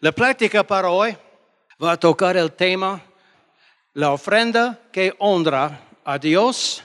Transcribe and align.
La 0.00 0.12
práctica 0.12 0.62
para 0.62 0.90
hoy 0.90 1.16
va 1.82 1.92
a 1.92 1.96
tocar 1.96 2.36
el 2.36 2.52
tema, 2.52 3.02
la 3.94 4.12
ofrenda 4.12 4.78
que 4.92 5.14
honra 5.18 5.80
a 6.04 6.18
Dios 6.18 6.82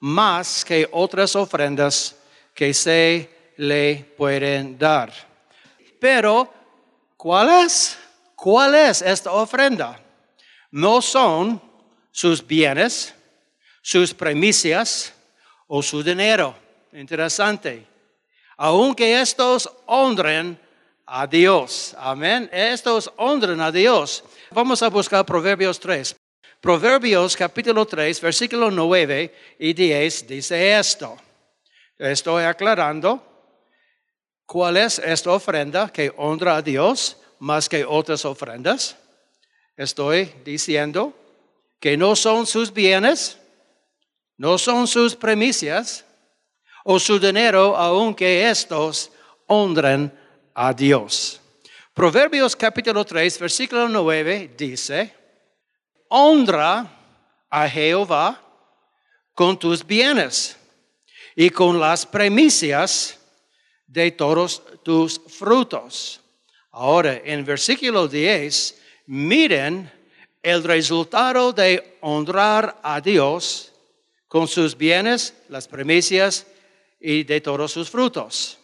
más 0.00 0.64
que 0.64 0.88
otras 0.90 1.36
ofrendas 1.36 2.16
que 2.52 2.74
se 2.74 3.52
le 3.58 4.12
pueden 4.16 4.76
dar. 4.76 5.12
Pero, 6.00 6.52
¿cuál 7.16 7.64
es? 7.64 7.96
¿Cuál 8.34 8.74
es 8.74 9.02
esta 9.02 9.30
ofrenda? 9.30 10.00
No 10.72 11.00
son 11.00 11.62
sus 12.10 12.44
bienes, 12.44 13.14
sus 13.80 14.12
premisas 14.12 15.14
o 15.68 15.80
su 15.80 16.02
dinero. 16.02 16.56
Interesante. 16.92 17.86
Aunque 18.56 19.20
estos 19.20 19.70
honren 19.86 20.58
a 21.08 21.26
Dios. 21.26 21.96
Amén. 21.98 22.48
Estos 22.52 23.10
honran 23.16 23.60
a 23.60 23.72
Dios. 23.72 24.22
Vamos 24.50 24.82
a 24.82 24.88
buscar 24.88 25.24
Proverbios 25.24 25.80
3. 25.80 26.14
Proverbios 26.60 27.36
capítulo 27.36 27.86
3, 27.86 28.20
versículo 28.20 28.70
9 28.70 29.34
y 29.58 29.72
10 29.72 30.26
dice 30.26 30.78
esto. 30.78 31.16
Estoy 31.96 32.44
aclarando 32.44 33.22
cuál 34.44 34.76
es 34.76 34.98
esta 34.98 35.32
ofrenda 35.32 35.88
que 35.90 36.12
honra 36.16 36.56
a 36.56 36.62
Dios 36.62 37.16
más 37.38 37.68
que 37.68 37.84
otras 37.84 38.24
ofrendas. 38.24 38.96
Estoy 39.76 40.32
diciendo 40.44 41.14
que 41.80 41.96
no 41.96 42.16
son 42.16 42.44
sus 42.44 42.72
bienes, 42.72 43.38
no 44.36 44.58
son 44.58 44.86
sus 44.86 45.16
premisas 45.16 46.04
o 46.84 46.98
su 46.98 47.18
dinero, 47.18 47.76
aunque 47.76 48.50
estos 48.50 49.10
honren 49.46 50.12
a 50.60 50.72
Dios. 50.72 51.40
Proverbios 51.94 52.56
capítulo 52.56 53.04
3, 53.04 53.38
versículo 53.38 53.88
9 53.88 54.54
dice, 54.58 55.14
honra 56.08 56.84
a 57.48 57.68
Jehová 57.68 58.42
con 59.34 59.56
tus 59.56 59.86
bienes 59.86 60.56
y 61.36 61.50
con 61.50 61.78
las 61.78 62.04
premisas 62.04 63.20
de 63.86 64.10
todos 64.10 64.60
tus 64.82 65.20
frutos. 65.28 66.20
Ahora, 66.72 67.20
en 67.24 67.44
versículo 67.44 68.08
10, 68.08 68.82
miren 69.06 69.88
el 70.42 70.64
resultado 70.64 71.52
de 71.52 71.98
honrar 72.00 72.80
a 72.82 73.00
Dios 73.00 73.72
con 74.26 74.48
sus 74.48 74.76
bienes, 74.76 75.34
las 75.48 75.68
premisas 75.68 76.48
y 76.98 77.22
de 77.22 77.40
todos 77.40 77.70
sus 77.70 77.88
frutos. 77.88 78.58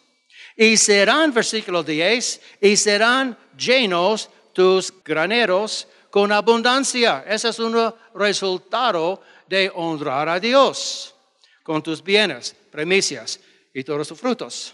Y 0.55 0.77
serán, 0.77 1.33
versículo 1.33 1.83
10, 1.83 2.41
y 2.61 2.77
serán 2.77 3.37
llenos 3.57 4.29
tus 4.53 4.93
graneros 5.03 5.87
con 6.09 6.31
abundancia. 6.31 7.25
Ese 7.27 7.49
es 7.49 7.59
un 7.59 7.93
resultado 8.13 9.21
de 9.47 9.69
honrar 9.75 10.29
a 10.29 10.39
Dios 10.39 11.13
con 11.61 11.83
tus 11.83 12.01
bienes, 12.01 12.55
premisas 12.71 13.39
y 13.73 13.83
todos 13.83 14.07
tus 14.07 14.19
frutos. 14.19 14.73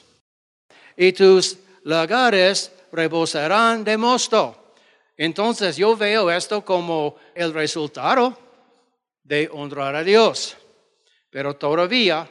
Y 0.95 1.13
tus 1.13 1.57
lagares 1.83 2.71
rebosarán 2.91 3.83
de 3.83 3.97
mosto. 3.97 4.73
Entonces 5.17 5.77
yo 5.77 5.97
veo 5.97 6.29
esto 6.29 6.63
como 6.63 7.15
el 7.33 7.53
resultado 7.53 8.37
de 9.23 9.49
honrar 9.51 9.95
a 9.95 10.03
Dios. 10.03 10.55
Pero 11.31 11.55
todavía 11.55 12.29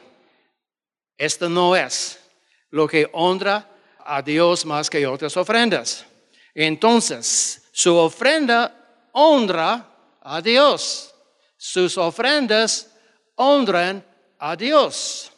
esto 1.17 1.49
no 1.49 1.75
es 1.75 2.20
lo 2.71 2.87
que 2.87 3.07
honra 3.13 3.69
a 3.99 4.21
Dios 4.21 4.65
más 4.65 4.89
que 4.89 5.05
otras 5.05 5.37
ofrendas. 5.37 6.05
Entonces, 6.53 7.69
su 7.71 7.95
ofrenda 7.95 9.09
honra 9.13 9.87
a 10.21 10.41
Dios. 10.41 11.13
Sus 11.57 11.97
ofrendas 11.97 12.89
honran 13.35 14.03
a 14.39 14.55
Dios. 14.55 15.31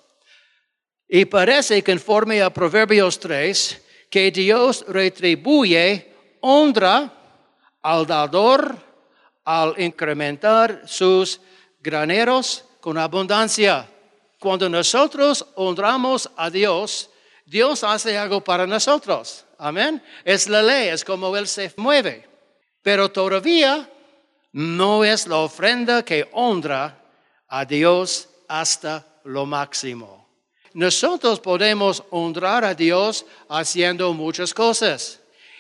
Y 1.08 1.26
parece, 1.26 1.84
conforme 1.84 2.42
a 2.42 2.52
Proverbios 2.52 3.20
3, 3.20 3.82
que 4.10 4.32
Dios 4.32 4.86
retribuye 4.88 6.14
honra 6.42 7.12
al 7.82 8.06
dador 8.06 8.76
al 9.46 9.76
incrementar 9.78 10.84
sus 10.86 11.40
graneros 11.82 12.64
con 12.80 12.98
abundancia. 12.98 13.88
Cuando 14.40 14.70
nosotros 14.70 15.46
honramos 15.56 16.30
a 16.36 16.50
Dios, 16.50 17.10
Dios 17.46 17.84
hace 17.84 18.18
algo 18.18 18.42
para 18.42 18.66
nosotros. 18.66 19.46
Amén. 19.58 20.02
Es 20.24 20.48
la 20.48 20.62
ley, 20.62 20.90
es 20.90 21.04
como 21.04 21.36
Él 21.36 21.48
se 21.48 21.72
mueve. 21.78 22.28
Pero 22.82 23.12
todavía 23.12 23.90
no 24.52 25.04
es 25.04 25.28
la 25.28 25.38
ofrenda 25.38 26.04
que 26.04 26.28
honra 26.32 26.98
a 27.48 27.66
Dios 27.66 28.30
hasta 28.48 29.06
lo 29.24 29.46
máximo. 29.46 30.28
Nosotros 30.74 31.40
podemos 31.40 32.04
honrar 32.10 32.66
a 32.66 32.74
Dios 32.74 33.26
haciendo 33.48 34.14
muchas 34.14 34.54
cosas. 34.54 35.20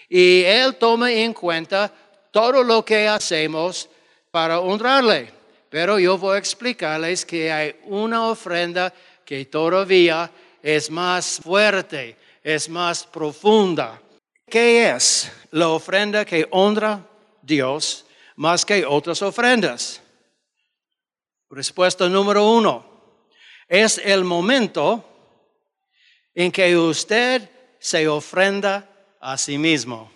Y 0.09 0.44
Él 0.44 0.75
toma 0.75 1.11
en 1.11 1.33
cuenta 1.33 1.91
todo 2.31 2.63
lo 2.63 2.83
que 2.83 3.07
hacemos 3.07 3.89
para 4.31 4.59
honrarle. 4.59 5.31
Pero 5.69 6.00
yo 6.00 6.17
voy 6.17 6.35
a 6.35 6.39
explicarles 6.39 7.25
que 7.25 7.51
hay 7.51 7.75
una 7.85 8.27
ofrenda 8.27 8.94
que 9.25 9.45
todavía 9.45 10.29
es 10.63 10.90
más 10.90 11.41
fuerte, 11.44 12.18
es 12.41 12.69
más 12.69 13.06
profunda. 13.06 14.01
¿Qué 14.50 14.90
es 14.90 15.29
la 15.51 15.68
ofrenda 15.68 16.24
que 16.24 16.47
honra 16.51 17.06
Dios 17.41 18.06
más 18.38 18.66
que 18.66 18.85
otras 18.85 19.22
ofrendas? 19.22 20.01
Respuesta 21.50 22.07
número 22.07 22.50
uno. 22.50 22.85
Es 23.68 23.97
el 23.97 24.24
momento 24.24 25.03
en 26.34 26.51
que 26.51 26.75
usted 26.78 27.50
se 27.78 28.07
ofrenda 28.07 28.90
a 29.19 29.38
sí 29.38 29.57
mismo. 29.57 30.09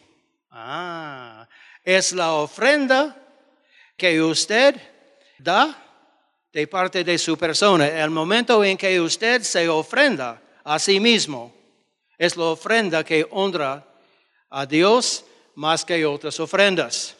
Ah, 0.49 1.47
es 1.83 2.13
la 2.13 2.33
ofrenda 2.33 3.15
que 3.97 4.21
usted 4.21 4.79
da 5.39 5.86
de 6.51 6.67
parte 6.67 7.03
de 7.03 7.17
su 7.17 7.37
persona. 7.37 7.87
El 7.87 8.09
momento 8.09 8.63
en 8.63 8.77
que 8.77 8.99
usted 8.99 9.41
se 9.43 9.67
ofrenda 9.69 10.41
a 10.63 10.79
sí 10.79 10.99
mismo 10.99 11.53
es 12.17 12.35
la 12.35 12.45
ofrenda 12.45 13.03
que 13.03 13.27
honra 13.31 13.85
a 14.49 14.65
Dios 14.65 15.25
más 15.55 15.83
que 15.85 16.05
otras 16.05 16.39
ofrendas, 16.39 17.15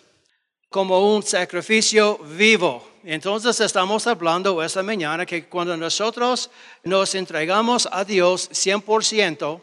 como 0.70 1.16
un 1.16 1.24
sacrificio 1.24 2.18
vivo. 2.18 2.88
Entonces 3.04 3.60
estamos 3.62 4.06
hablando 4.06 4.62
esta 4.62 4.84
mañana 4.84 5.26
que 5.26 5.46
cuando 5.46 5.78
nosotros 5.78 6.50
nos 6.84 7.16
entregamos 7.16 7.88
a 7.92 8.04
Dios 8.04 8.50
100% 8.52 9.62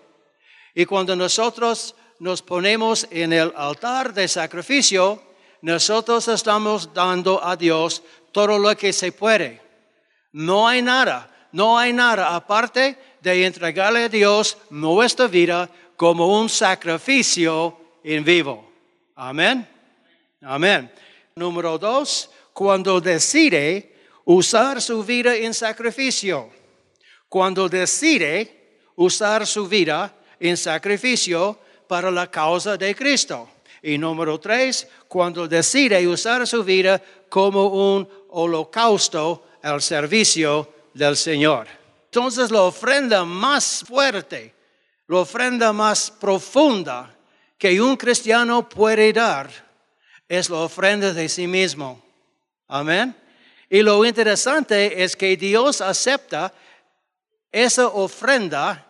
y 0.74 0.84
cuando 0.86 1.14
nosotros 1.14 1.94
nos 2.18 2.42
ponemos 2.42 3.06
en 3.10 3.32
el 3.32 3.52
altar 3.56 4.14
de 4.14 4.28
sacrificio, 4.28 5.22
nosotros 5.60 6.26
estamos 6.28 6.92
dando 6.92 7.42
a 7.44 7.56
Dios 7.56 8.02
todo 8.34 8.58
lo 8.58 8.76
que 8.76 8.92
se 8.92 9.12
puede. 9.12 9.62
No 10.32 10.66
hay 10.66 10.82
nada, 10.82 11.48
no 11.52 11.78
hay 11.78 11.92
nada 11.92 12.34
aparte 12.34 12.98
de 13.22 13.46
entregarle 13.46 14.04
a 14.04 14.08
Dios 14.08 14.58
nuestra 14.70 15.28
vida 15.28 15.70
como 15.96 16.40
un 16.40 16.48
sacrificio 16.48 17.78
en 18.02 18.24
vivo. 18.24 18.68
Amén. 19.14 19.66
Amén. 20.42 20.90
Número 21.36 21.78
dos, 21.78 22.28
cuando 22.52 23.00
decide 23.00 23.94
usar 24.24 24.82
su 24.82 25.04
vida 25.04 25.36
en 25.36 25.54
sacrificio. 25.54 26.50
Cuando 27.28 27.68
decide 27.68 28.80
usar 28.96 29.46
su 29.46 29.68
vida 29.68 30.12
en 30.40 30.56
sacrificio 30.56 31.56
para 31.86 32.10
la 32.10 32.28
causa 32.28 32.76
de 32.76 32.94
Cristo. 32.96 33.48
Y 33.80 33.98
número 33.98 34.40
tres, 34.40 34.88
cuando 35.06 35.46
decide 35.46 36.08
usar 36.08 36.46
su 36.46 36.64
vida 36.64 37.00
como 37.28 37.66
un 37.66 38.08
holocausto 38.34 39.46
al 39.62 39.80
servicio 39.80 40.72
del 40.92 41.16
Señor. 41.16 41.66
Entonces 42.06 42.50
la 42.50 42.62
ofrenda 42.62 43.24
más 43.24 43.84
fuerte, 43.86 44.54
la 45.08 45.18
ofrenda 45.18 45.72
más 45.72 46.10
profunda 46.10 47.14
que 47.58 47.80
un 47.80 47.96
cristiano 47.96 48.68
puede 48.68 49.12
dar 49.12 49.50
es 50.28 50.50
la 50.50 50.58
ofrenda 50.58 51.12
de 51.12 51.28
sí 51.28 51.46
mismo. 51.46 52.02
Amén. 52.68 53.14
Y 53.70 53.82
lo 53.82 54.04
interesante 54.04 55.02
es 55.02 55.16
que 55.16 55.36
Dios 55.36 55.80
acepta 55.80 56.52
esa 57.50 57.88
ofrenda 57.88 58.86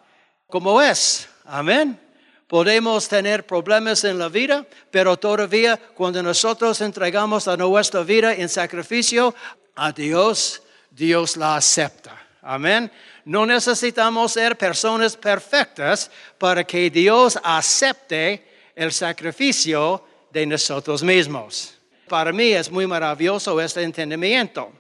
como 0.46 0.80
es. 0.80 1.28
Amén. 1.44 2.00
Podemos 2.46 3.08
tener 3.08 3.46
problemas 3.46 4.04
en 4.04 4.18
la 4.18 4.28
vida, 4.28 4.66
pero 4.90 5.16
todavía 5.16 5.76
cuando 5.94 6.22
nosotros 6.22 6.80
entregamos 6.80 7.46
nuestra 7.46 8.02
vida 8.02 8.34
en 8.34 8.48
sacrificio 8.48 9.34
a 9.74 9.92
Dios, 9.92 10.62
Dios 10.90 11.36
la 11.36 11.56
acepta. 11.56 12.20
Amén. 12.42 12.90
No 13.24 13.46
necesitamos 13.46 14.32
ser 14.32 14.56
personas 14.56 15.16
perfectas 15.16 16.10
para 16.38 16.64
que 16.64 16.90
Dios 16.90 17.38
acepte 17.42 18.46
el 18.76 18.92
sacrificio 18.92 20.04
de 20.30 20.44
nosotros 20.44 21.02
mismos. 21.02 21.74
Para 22.08 22.32
mí 22.32 22.52
es 22.52 22.70
muy 22.70 22.86
maravilloso 22.86 23.58
este 23.60 23.82
entendimiento. 23.82 24.70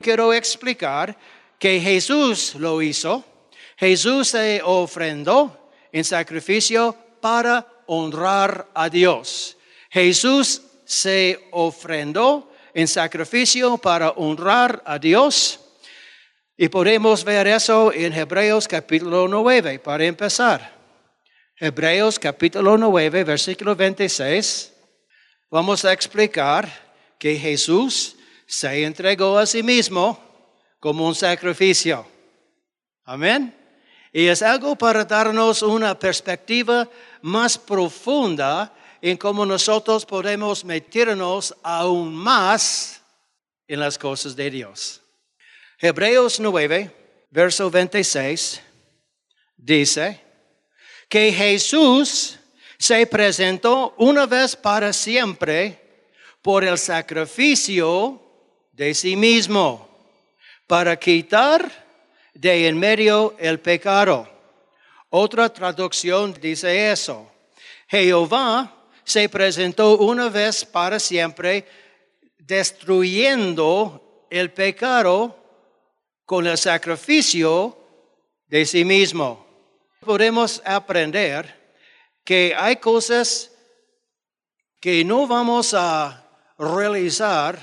Quiero 0.00 0.32
explicar 0.32 1.16
que 1.58 1.78
Jesús 1.80 2.54
lo 2.54 2.80
hizo. 2.80 3.22
Jesús 3.76 4.28
se 4.28 4.62
ofrendó 4.64 5.61
en 5.92 6.04
sacrificio 6.04 6.96
para 7.20 7.66
honrar 7.86 8.68
a 8.74 8.88
Dios. 8.88 9.56
Jesús 9.90 10.62
se 10.84 11.48
ofrendó 11.52 12.50
en 12.74 12.88
sacrificio 12.88 13.78
para 13.78 14.10
honrar 14.10 14.82
a 14.86 14.98
Dios. 14.98 15.60
Y 16.56 16.68
podemos 16.68 17.24
ver 17.24 17.46
eso 17.46 17.92
en 17.92 18.12
Hebreos 18.12 18.66
capítulo 18.66 19.28
9 19.28 19.78
para 19.78 20.04
empezar. 20.04 20.82
Hebreos 21.56 22.18
capítulo 22.18 22.76
9, 22.76 23.24
versículo 23.24 23.76
26. 23.76 24.72
Vamos 25.50 25.84
a 25.84 25.92
explicar 25.92 26.68
que 27.18 27.36
Jesús 27.36 28.16
se 28.46 28.84
entregó 28.84 29.38
a 29.38 29.46
sí 29.46 29.62
mismo 29.62 30.18
como 30.80 31.06
un 31.06 31.14
sacrificio. 31.14 32.06
Amén. 33.04 33.61
Y 34.12 34.26
es 34.26 34.42
algo 34.42 34.76
para 34.76 35.04
darnos 35.04 35.62
una 35.62 35.98
perspectiva 35.98 36.88
más 37.22 37.56
profunda 37.56 38.74
en 39.00 39.16
cómo 39.16 39.46
nosotros 39.46 40.04
podemos 40.04 40.64
meternos 40.64 41.54
aún 41.62 42.14
más 42.14 43.00
en 43.66 43.80
las 43.80 43.96
cosas 43.96 44.36
de 44.36 44.50
Dios. 44.50 45.00
Hebreos 45.78 46.38
9, 46.38 47.26
verso 47.30 47.70
26, 47.70 48.60
dice 49.56 50.20
que 51.08 51.32
Jesús 51.32 52.38
se 52.78 53.06
presentó 53.06 53.94
una 53.96 54.26
vez 54.26 54.54
para 54.54 54.92
siempre 54.92 55.80
por 56.42 56.64
el 56.64 56.76
sacrificio 56.76 58.20
de 58.72 58.94
sí 58.94 59.16
mismo, 59.16 59.88
para 60.66 60.96
quitar 60.98 61.81
de 62.34 62.68
en 62.68 62.78
medio 62.78 63.34
el 63.38 63.60
pecado. 63.60 64.28
Otra 65.10 65.52
traducción 65.52 66.34
dice 66.40 66.90
eso. 66.90 67.30
Jehová 67.88 68.74
se 69.04 69.28
presentó 69.28 69.98
una 69.98 70.28
vez 70.28 70.64
para 70.64 70.98
siempre 70.98 71.66
destruyendo 72.38 74.26
el 74.30 74.50
pecado 74.50 75.36
con 76.24 76.46
el 76.46 76.56
sacrificio 76.56 77.76
de 78.46 78.64
sí 78.64 78.84
mismo. 78.84 79.46
Podemos 80.00 80.62
aprender 80.64 81.76
que 82.24 82.54
hay 82.56 82.76
cosas 82.76 83.50
que 84.80 85.04
no 85.04 85.26
vamos 85.26 85.74
a 85.74 86.26
realizar 86.58 87.58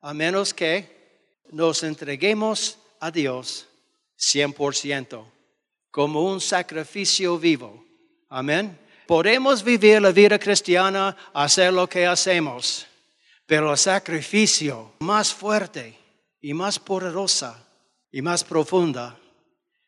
a 0.00 0.12
menos 0.12 0.52
que 0.52 1.32
nos 1.50 1.82
entreguemos 1.82 2.78
a 3.00 3.10
Dios 3.10 3.67
100% 4.18 5.24
como 5.90 6.24
un 6.24 6.40
sacrificio 6.40 7.38
vivo. 7.38 7.84
Amén. 8.28 8.78
Podemos 9.06 9.62
vivir 9.62 10.02
la 10.02 10.12
vida 10.12 10.38
cristiana, 10.38 11.16
hacer 11.32 11.72
lo 11.72 11.88
que 11.88 12.06
hacemos, 12.06 12.86
pero 13.46 13.70
el 13.70 13.78
sacrificio 13.78 14.92
más 14.98 15.32
fuerte 15.32 15.98
y 16.40 16.52
más 16.52 16.78
poderosa 16.78 17.66
y 18.12 18.20
más 18.20 18.44
profunda 18.44 19.18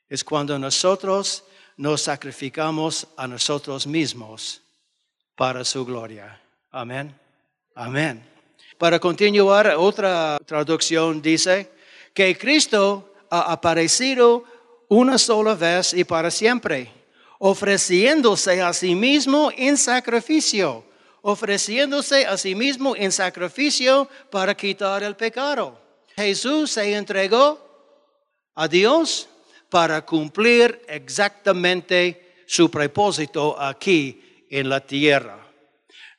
es 0.08 0.24
cuando 0.24 0.58
nosotros 0.58 1.44
nos 1.76 2.02
sacrificamos 2.02 3.06
a 3.16 3.26
nosotros 3.26 3.86
mismos 3.86 4.62
para 5.36 5.64
su 5.64 5.84
gloria. 5.84 6.40
Amén. 6.70 7.14
Amén. 7.74 8.22
Para 8.78 8.98
continuar, 8.98 9.74
otra 9.76 10.38
traducción 10.44 11.20
dice 11.20 11.70
que 12.14 12.36
Cristo 12.36 13.09
ha 13.30 13.52
aparecido 13.52 14.44
una 14.88 15.16
sola 15.16 15.54
vez 15.54 15.94
y 15.94 16.04
para 16.04 16.30
siempre, 16.30 16.92
ofreciéndose 17.38 18.60
a 18.60 18.72
sí 18.72 18.94
mismo 18.94 19.50
en 19.56 19.76
sacrificio, 19.76 20.84
ofreciéndose 21.22 22.26
a 22.26 22.36
sí 22.36 22.54
mismo 22.54 22.94
en 22.96 23.12
sacrificio 23.12 24.08
para 24.30 24.54
quitar 24.54 25.02
el 25.02 25.16
pecado. 25.16 25.80
Jesús 26.16 26.72
se 26.72 26.94
entregó 26.94 27.58
a 28.56 28.66
Dios 28.68 29.28
para 29.70 30.04
cumplir 30.04 30.82
exactamente 30.88 32.44
su 32.46 32.70
propósito 32.70 33.58
aquí 33.58 34.44
en 34.50 34.68
la 34.68 34.80
tierra. 34.80 35.38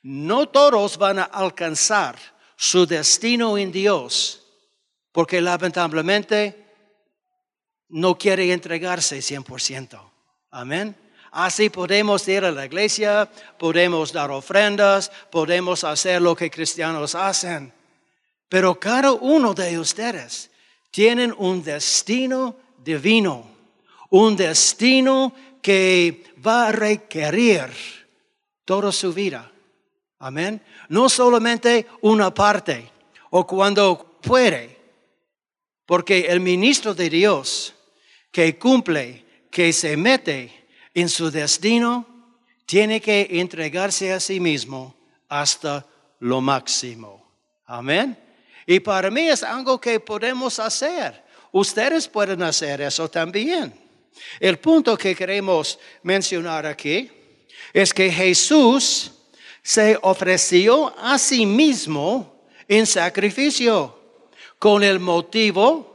No 0.02 0.48
todos 0.48 0.96
van 0.96 1.18
a 1.18 1.24
alcanzar 1.24 2.16
su 2.56 2.86
destino 2.86 3.58
en 3.58 3.70
Dios, 3.70 4.42
porque 5.12 5.40
lamentablemente 5.40 6.71
no 7.92 8.16
quiere 8.16 8.52
entregarse 8.52 9.18
100%. 9.18 10.00
Amén. 10.50 10.96
Así 11.30 11.70
podemos 11.70 12.26
ir 12.26 12.44
a 12.44 12.50
la 12.50 12.66
iglesia, 12.66 13.30
podemos 13.58 14.12
dar 14.12 14.30
ofrendas, 14.30 15.10
podemos 15.30 15.84
hacer 15.84 16.20
lo 16.20 16.34
que 16.34 16.50
cristianos 16.50 17.14
hacen. 17.14 17.72
Pero 18.48 18.78
cada 18.78 19.12
uno 19.12 19.54
de 19.54 19.78
ustedes 19.78 20.50
tienen 20.90 21.34
un 21.36 21.62
destino 21.62 22.56
divino, 22.78 23.46
un 24.10 24.36
destino 24.36 25.34
que 25.62 26.34
va 26.44 26.68
a 26.68 26.72
requerir 26.72 27.70
toda 28.64 28.90
su 28.90 29.12
vida. 29.12 29.50
Amén. 30.18 30.62
No 30.88 31.08
solamente 31.08 31.86
una 32.00 32.32
parte 32.32 32.90
o 33.30 33.46
cuando 33.46 34.18
puede, 34.22 34.78
porque 35.84 36.20
el 36.28 36.40
ministro 36.40 36.94
de 36.94 37.10
Dios 37.10 37.74
que 38.32 38.58
cumple, 38.58 39.24
que 39.50 39.72
se 39.72 39.96
mete 39.96 40.66
en 40.94 41.08
su 41.08 41.30
destino, 41.30 42.06
tiene 42.66 43.00
que 43.00 43.28
entregarse 43.30 44.12
a 44.12 44.18
sí 44.18 44.40
mismo 44.40 44.96
hasta 45.28 45.86
lo 46.20 46.40
máximo. 46.40 47.30
Amén. 47.66 48.18
Y 48.66 48.80
para 48.80 49.10
mí 49.10 49.28
es 49.28 49.42
algo 49.42 49.80
que 49.80 50.00
podemos 50.00 50.58
hacer. 50.58 51.22
Ustedes 51.52 52.08
pueden 52.08 52.42
hacer 52.42 52.80
eso 52.80 53.08
también. 53.08 53.74
El 54.40 54.58
punto 54.58 54.96
que 54.96 55.14
queremos 55.14 55.78
mencionar 56.02 56.64
aquí 56.66 57.10
es 57.72 57.92
que 57.92 58.10
Jesús 58.10 59.12
se 59.62 59.98
ofreció 60.02 60.94
a 60.98 61.18
sí 61.18 61.46
mismo 61.46 62.46
en 62.68 62.86
sacrificio 62.86 63.98
con 64.58 64.82
el 64.82 64.98
motivo 65.00 65.91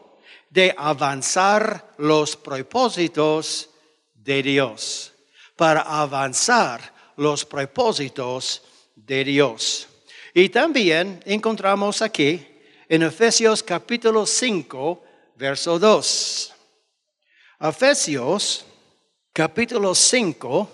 de 0.57 0.73
avanzar 0.75 1.93
los 1.99 2.35
propósitos 2.35 3.69
de 4.15 4.41
Dios, 4.41 5.13
para 5.55 5.81
avanzar 5.81 6.81
los 7.15 7.45
propósitos 7.45 8.63
de 8.95 9.23
Dios. 9.23 9.87
Y 10.33 10.49
también 10.49 11.21
encontramos 11.27 12.01
aquí 12.01 12.43
en 12.89 13.03
Efesios 13.03 13.61
capítulo 13.61 14.25
5, 14.25 15.03
verso 15.35 15.77
2. 15.77 16.53
Efesios 17.59 18.65
capítulo 19.31 19.93
5, 19.93 20.71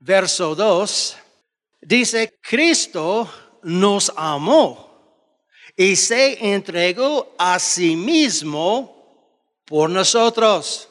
verso 0.00 0.54
2 0.54 1.16
Dice, 1.80 2.38
Cristo 2.42 3.26
nos 3.62 4.12
amó 4.14 4.86
y 5.74 5.96
se 5.96 6.52
entregó 6.52 7.34
a 7.38 7.58
sí 7.58 7.96
mismo 7.96 8.97
por 9.68 9.90
nosotros. 9.90 10.88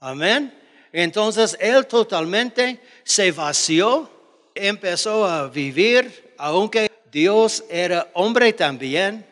Amén. 0.00 0.54
Entonces 0.92 1.56
Él 1.60 1.86
totalmente 1.86 2.80
se 3.04 3.30
vació, 3.32 4.10
empezó 4.54 5.26
a 5.26 5.48
vivir, 5.48 6.34
aunque 6.38 6.90
Dios 7.12 7.64
era 7.68 8.10
hombre 8.14 8.52
también, 8.54 9.26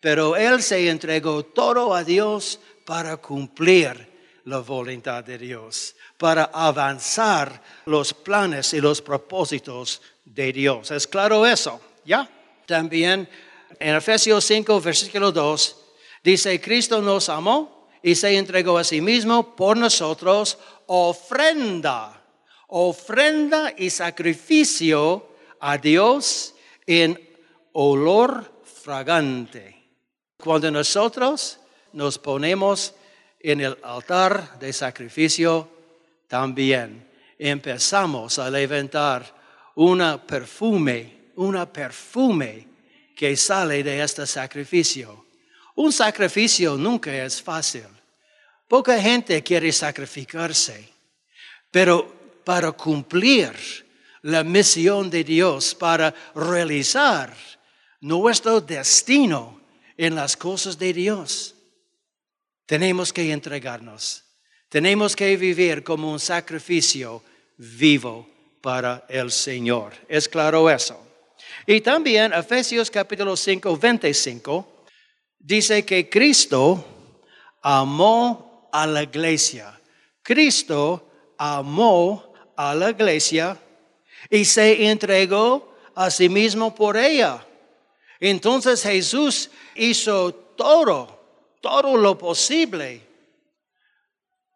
pero 0.00 0.36
Él 0.36 0.62
se 0.62 0.88
entregó 0.88 1.42
todo 1.44 1.94
a 1.94 2.04
Dios 2.04 2.60
para 2.84 3.16
cumplir 3.16 4.06
la 4.44 4.58
voluntad 4.58 5.24
de 5.24 5.38
Dios, 5.38 5.94
para 6.16 6.44
avanzar 6.44 7.62
los 7.86 8.14
planes 8.14 8.72
y 8.74 8.80
los 8.80 9.02
propósitos 9.02 10.00
de 10.24 10.52
Dios. 10.52 10.90
¿Es 10.90 11.06
claro 11.06 11.46
eso? 11.46 11.80
¿Ya? 12.04 12.28
También 12.66 13.28
en 13.78 13.94
Efesios 13.94 14.44
5, 14.44 14.80
versículo 14.80 15.32
2, 15.32 15.76
dice, 16.22 16.60
Cristo 16.60 17.00
nos 17.02 17.28
amó 17.28 17.77
y 18.02 18.14
se 18.14 18.36
entregó 18.36 18.78
a 18.78 18.84
sí 18.84 19.00
mismo 19.00 19.56
por 19.56 19.76
nosotros 19.76 20.58
ofrenda, 20.86 22.22
ofrenda 22.68 23.72
y 23.76 23.90
sacrificio 23.90 25.28
a 25.60 25.78
Dios 25.78 26.54
en 26.86 27.18
olor 27.72 28.62
fragante. 28.64 29.76
Cuando 30.36 30.70
nosotros 30.70 31.58
nos 31.92 32.18
ponemos 32.18 32.94
en 33.40 33.60
el 33.60 33.76
altar 33.82 34.58
de 34.58 34.72
sacrificio, 34.72 35.68
también 36.26 37.08
empezamos 37.38 38.38
a 38.38 38.50
levantar 38.50 39.34
una 39.76 40.24
perfume, 40.24 41.32
una 41.36 41.72
perfume 41.72 42.66
que 43.14 43.36
sale 43.36 43.82
de 43.82 44.02
este 44.02 44.26
sacrificio. 44.26 45.27
Un 45.78 45.92
sacrificio 45.92 46.76
nunca 46.76 47.14
es 47.24 47.40
fácil. 47.40 47.86
Poca 48.66 49.00
gente 49.00 49.40
quiere 49.44 49.70
sacrificarse, 49.70 50.88
pero 51.70 52.40
para 52.44 52.72
cumplir 52.72 53.52
la 54.22 54.42
misión 54.42 55.08
de 55.08 55.22
Dios, 55.22 55.76
para 55.76 56.12
realizar 56.34 57.32
nuestro 58.00 58.60
destino 58.60 59.60
en 59.96 60.16
las 60.16 60.36
cosas 60.36 60.76
de 60.76 60.92
Dios, 60.92 61.54
tenemos 62.66 63.12
que 63.12 63.30
entregarnos. 63.30 64.24
Tenemos 64.68 65.14
que 65.14 65.36
vivir 65.36 65.84
como 65.84 66.10
un 66.10 66.18
sacrificio 66.18 67.22
vivo 67.56 68.28
para 68.60 69.06
el 69.08 69.30
Señor. 69.30 69.94
¿Es 70.08 70.28
claro 70.28 70.68
eso? 70.68 71.00
Y 71.68 71.80
también 71.82 72.32
Efesios 72.32 72.90
capítulo 72.90 73.36
5, 73.36 73.76
25 73.76 74.77
dice 75.38 75.84
que 75.84 76.08
Cristo 76.08 76.84
amó 77.62 78.68
a 78.72 78.86
la 78.86 79.02
iglesia. 79.02 79.78
Cristo 80.22 81.34
amó 81.38 82.32
a 82.56 82.74
la 82.74 82.90
iglesia 82.90 83.56
y 84.30 84.44
se 84.44 84.90
entregó 84.90 85.74
a 85.94 86.10
sí 86.10 86.28
mismo 86.28 86.74
por 86.74 86.96
ella. 86.96 87.44
Entonces 88.20 88.82
Jesús 88.82 89.50
hizo 89.74 90.34
todo, 90.34 91.56
todo 91.60 91.96
lo 91.96 92.18
posible 92.18 93.00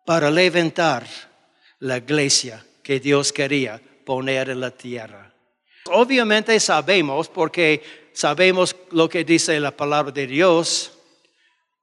para 0.04 0.30
levantar 0.30 1.06
la 1.78 1.98
iglesia 1.98 2.64
que 2.82 2.98
Dios 3.00 3.32
quería 3.32 3.80
poner 4.04 4.50
en 4.50 4.60
la 4.60 4.70
tierra. 4.70 5.32
Obviamente 5.86 6.58
sabemos, 6.60 7.28
porque 7.28 8.01
sabemos 8.12 8.76
lo 8.90 9.08
que 9.08 9.24
dice 9.24 9.58
la 9.60 9.76
palabra 9.76 10.12
de 10.12 10.26
Dios, 10.26 10.92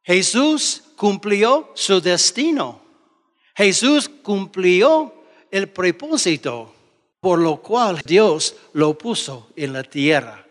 Jesús 0.04 0.84
cumplió 0.96 1.72
su 1.76 2.02
destino. 2.02 2.82
Jesús 3.56 4.10
cumplió 4.24 5.14
el 5.52 5.70
propósito 5.70 6.74
por 7.20 7.40
lo 7.40 7.62
cual 7.62 8.02
Dios 8.06 8.56
lo 8.74 8.98
puso 8.98 9.50
en 9.56 9.74
la 9.74 9.84
tierra. 9.84 10.46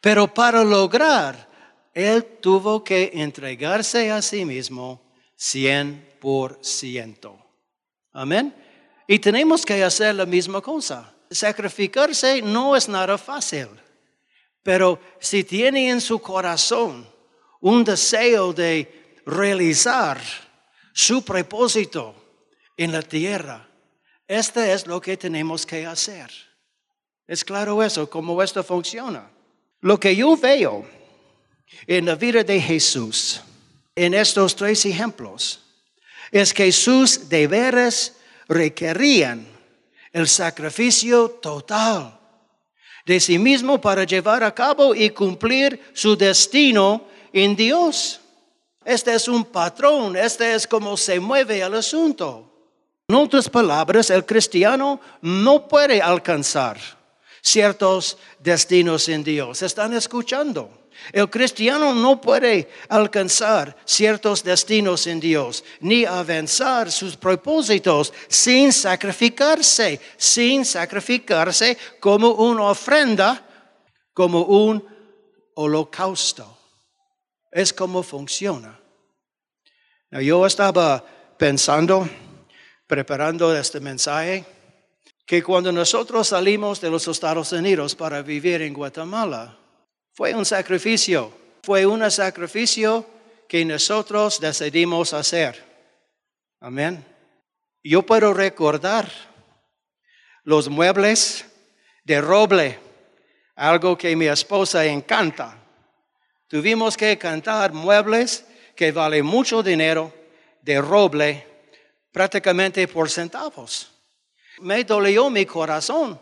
Pero 0.00 0.32
para 0.32 0.64
lograr, 0.64 1.48
Él 1.94 2.24
tuvo 2.40 2.84
que 2.84 3.10
entregarse 3.14 4.10
a 4.10 4.20
sí 4.20 4.44
mismo 4.44 5.00
cien 5.36 6.06
por 6.20 6.58
ciento. 6.60 7.38
Amén. 8.12 8.54
Y 9.06 9.18
tenemos 9.18 9.64
que 9.64 9.82
hacer 9.82 10.14
la 10.14 10.26
misma 10.26 10.60
cosa. 10.60 11.12
Sacrificarse 11.30 12.42
no 12.42 12.76
es 12.76 12.88
nada 12.88 13.16
fácil. 13.16 13.68
Pero 14.62 15.00
si 15.20 15.44
tiene 15.44 15.90
en 15.90 16.00
su 16.00 16.20
corazón 16.20 17.08
un 17.60 17.84
deseo 17.84 18.52
de 18.52 19.20
realizar 19.26 20.20
su 20.92 21.24
propósito 21.24 22.14
en 22.76 22.92
la 22.92 23.02
tierra, 23.02 23.68
este 24.26 24.72
es 24.72 24.86
lo 24.86 25.00
que 25.00 25.16
tenemos 25.16 25.66
que 25.66 25.84
hacer. 25.86 26.30
Es 27.26 27.44
claro 27.44 27.82
eso, 27.82 28.08
cómo 28.08 28.42
esto 28.42 28.62
funciona. 28.62 29.30
Lo 29.80 29.98
que 29.98 30.14
yo 30.14 30.36
veo 30.36 30.86
en 31.86 32.06
la 32.06 32.14
vida 32.14 32.44
de 32.44 32.60
Jesús, 32.60 33.40
en 33.96 34.14
estos 34.14 34.54
tres 34.54 34.84
ejemplos, 34.86 35.60
es 36.30 36.54
que 36.54 36.70
sus 36.72 37.28
deberes 37.28 38.16
requerían 38.48 39.46
el 40.12 40.28
sacrificio 40.28 41.30
total 41.30 42.18
de 43.04 43.20
sí 43.20 43.38
mismo 43.38 43.80
para 43.80 44.04
llevar 44.04 44.42
a 44.44 44.54
cabo 44.54 44.94
y 44.94 45.10
cumplir 45.10 45.80
su 45.92 46.16
destino 46.16 47.04
en 47.32 47.56
Dios. 47.56 48.20
Este 48.84 49.14
es 49.14 49.28
un 49.28 49.44
patrón, 49.44 50.16
este 50.16 50.54
es 50.54 50.66
como 50.66 50.96
se 50.96 51.20
mueve 51.20 51.60
el 51.60 51.74
asunto. 51.74 52.48
En 53.08 53.14
otras 53.16 53.48
palabras, 53.48 54.10
el 54.10 54.24
cristiano 54.24 55.00
no 55.20 55.68
puede 55.68 56.00
alcanzar 56.00 56.78
ciertos 57.40 58.16
destinos 58.38 59.08
en 59.08 59.22
Dios. 59.22 59.62
¿Están 59.62 59.92
escuchando? 59.92 60.81
El 61.10 61.28
cristiano 61.28 61.94
no 61.94 62.20
puede 62.20 62.68
alcanzar 62.88 63.76
ciertos 63.84 64.44
destinos 64.44 65.06
en 65.06 65.18
Dios, 65.18 65.64
ni 65.80 66.04
avanzar 66.04 66.92
sus 66.92 67.16
propósitos 67.16 68.12
sin 68.28 68.72
sacrificarse, 68.72 70.00
sin 70.16 70.64
sacrificarse 70.64 71.76
como 71.98 72.30
una 72.30 72.64
ofrenda, 72.64 73.44
como 74.14 74.42
un 74.42 74.84
holocausto. 75.54 76.58
Es 77.50 77.72
como 77.72 78.02
funciona. 78.02 78.78
yo 80.10 80.46
estaba 80.46 81.04
pensando, 81.36 82.08
preparando 82.86 83.54
este 83.56 83.80
mensaje, 83.80 84.44
que 85.26 85.42
cuando 85.42 85.72
nosotros 85.72 86.28
salimos 86.28 86.80
de 86.80 86.90
los 86.90 87.08
Estados 87.08 87.52
Unidos 87.52 87.94
para 87.94 88.22
vivir 88.22 88.62
en 88.62 88.74
Guatemala, 88.74 89.58
fue 90.22 90.36
un 90.36 90.44
sacrificio, 90.44 91.32
fue 91.64 91.84
un 91.84 92.08
sacrificio 92.08 93.04
que 93.48 93.64
nosotros 93.64 94.38
decidimos 94.38 95.12
hacer. 95.14 95.60
Amén. 96.60 97.04
Yo 97.82 98.02
puedo 98.02 98.32
recordar 98.32 99.10
los 100.44 100.68
muebles 100.68 101.44
de 102.04 102.20
roble, 102.20 102.78
algo 103.56 103.98
que 103.98 104.14
mi 104.14 104.28
esposa 104.28 104.84
encanta. 104.84 105.58
Tuvimos 106.46 106.96
que 106.96 107.18
cantar 107.18 107.72
muebles 107.72 108.44
que 108.76 108.92
valen 108.92 109.26
mucho 109.26 109.60
dinero 109.60 110.14
de 110.60 110.80
roble 110.80 111.48
prácticamente 112.12 112.86
por 112.86 113.10
centavos. 113.10 113.90
Me 114.60 114.84
dolió 114.84 115.30
mi 115.30 115.44
corazón 115.46 116.20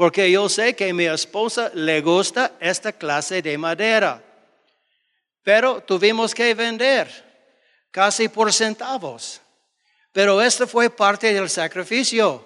porque 0.00 0.30
yo 0.30 0.48
sé 0.48 0.74
que 0.74 0.88
a 0.88 0.94
mi 0.94 1.04
esposa 1.04 1.70
le 1.74 2.00
gusta 2.00 2.52
esta 2.58 2.90
clase 2.90 3.42
de 3.42 3.58
madera. 3.58 4.24
Pero 5.42 5.82
tuvimos 5.82 6.34
que 6.34 6.54
vender 6.54 7.06
casi 7.90 8.30
por 8.30 8.50
centavos. 8.50 9.42
Pero 10.10 10.40
esto 10.40 10.66
fue 10.66 10.88
parte 10.88 11.34
del 11.34 11.50
sacrificio. 11.50 12.42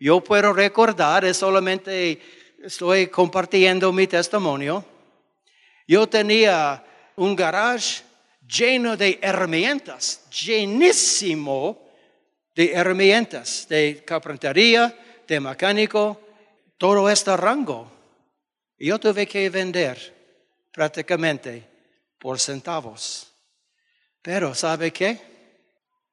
Yo 0.00 0.20
puedo 0.20 0.52
recordar, 0.52 1.24
es 1.24 1.36
solamente 1.36 2.20
estoy 2.60 3.06
compartiendo 3.06 3.92
mi 3.92 4.08
testimonio. 4.08 4.84
Yo 5.86 6.08
tenía 6.08 6.84
un 7.14 7.36
garage 7.36 8.02
lleno 8.48 8.96
de 8.96 9.16
herramientas, 9.22 10.28
llenísimo 10.28 11.88
de 12.52 12.72
herramientas, 12.72 13.68
de 13.68 14.02
carpintería, 14.04 14.92
de 15.28 15.38
mecánico, 15.38 16.20
todo 16.80 17.10
este 17.10 17.36
rango. 17.36 17.86
Yo 18.78 18.98
tuve 18.98 19.26
que 19.26 19.50
vender 19.50 19.98
prácticamente 20.72 21.68
por 22.18 22.40
centavos. 22.40 23.30
Pero 24.22 24.54
¿sabe 24.54 24.90
qué? 24.90 25.20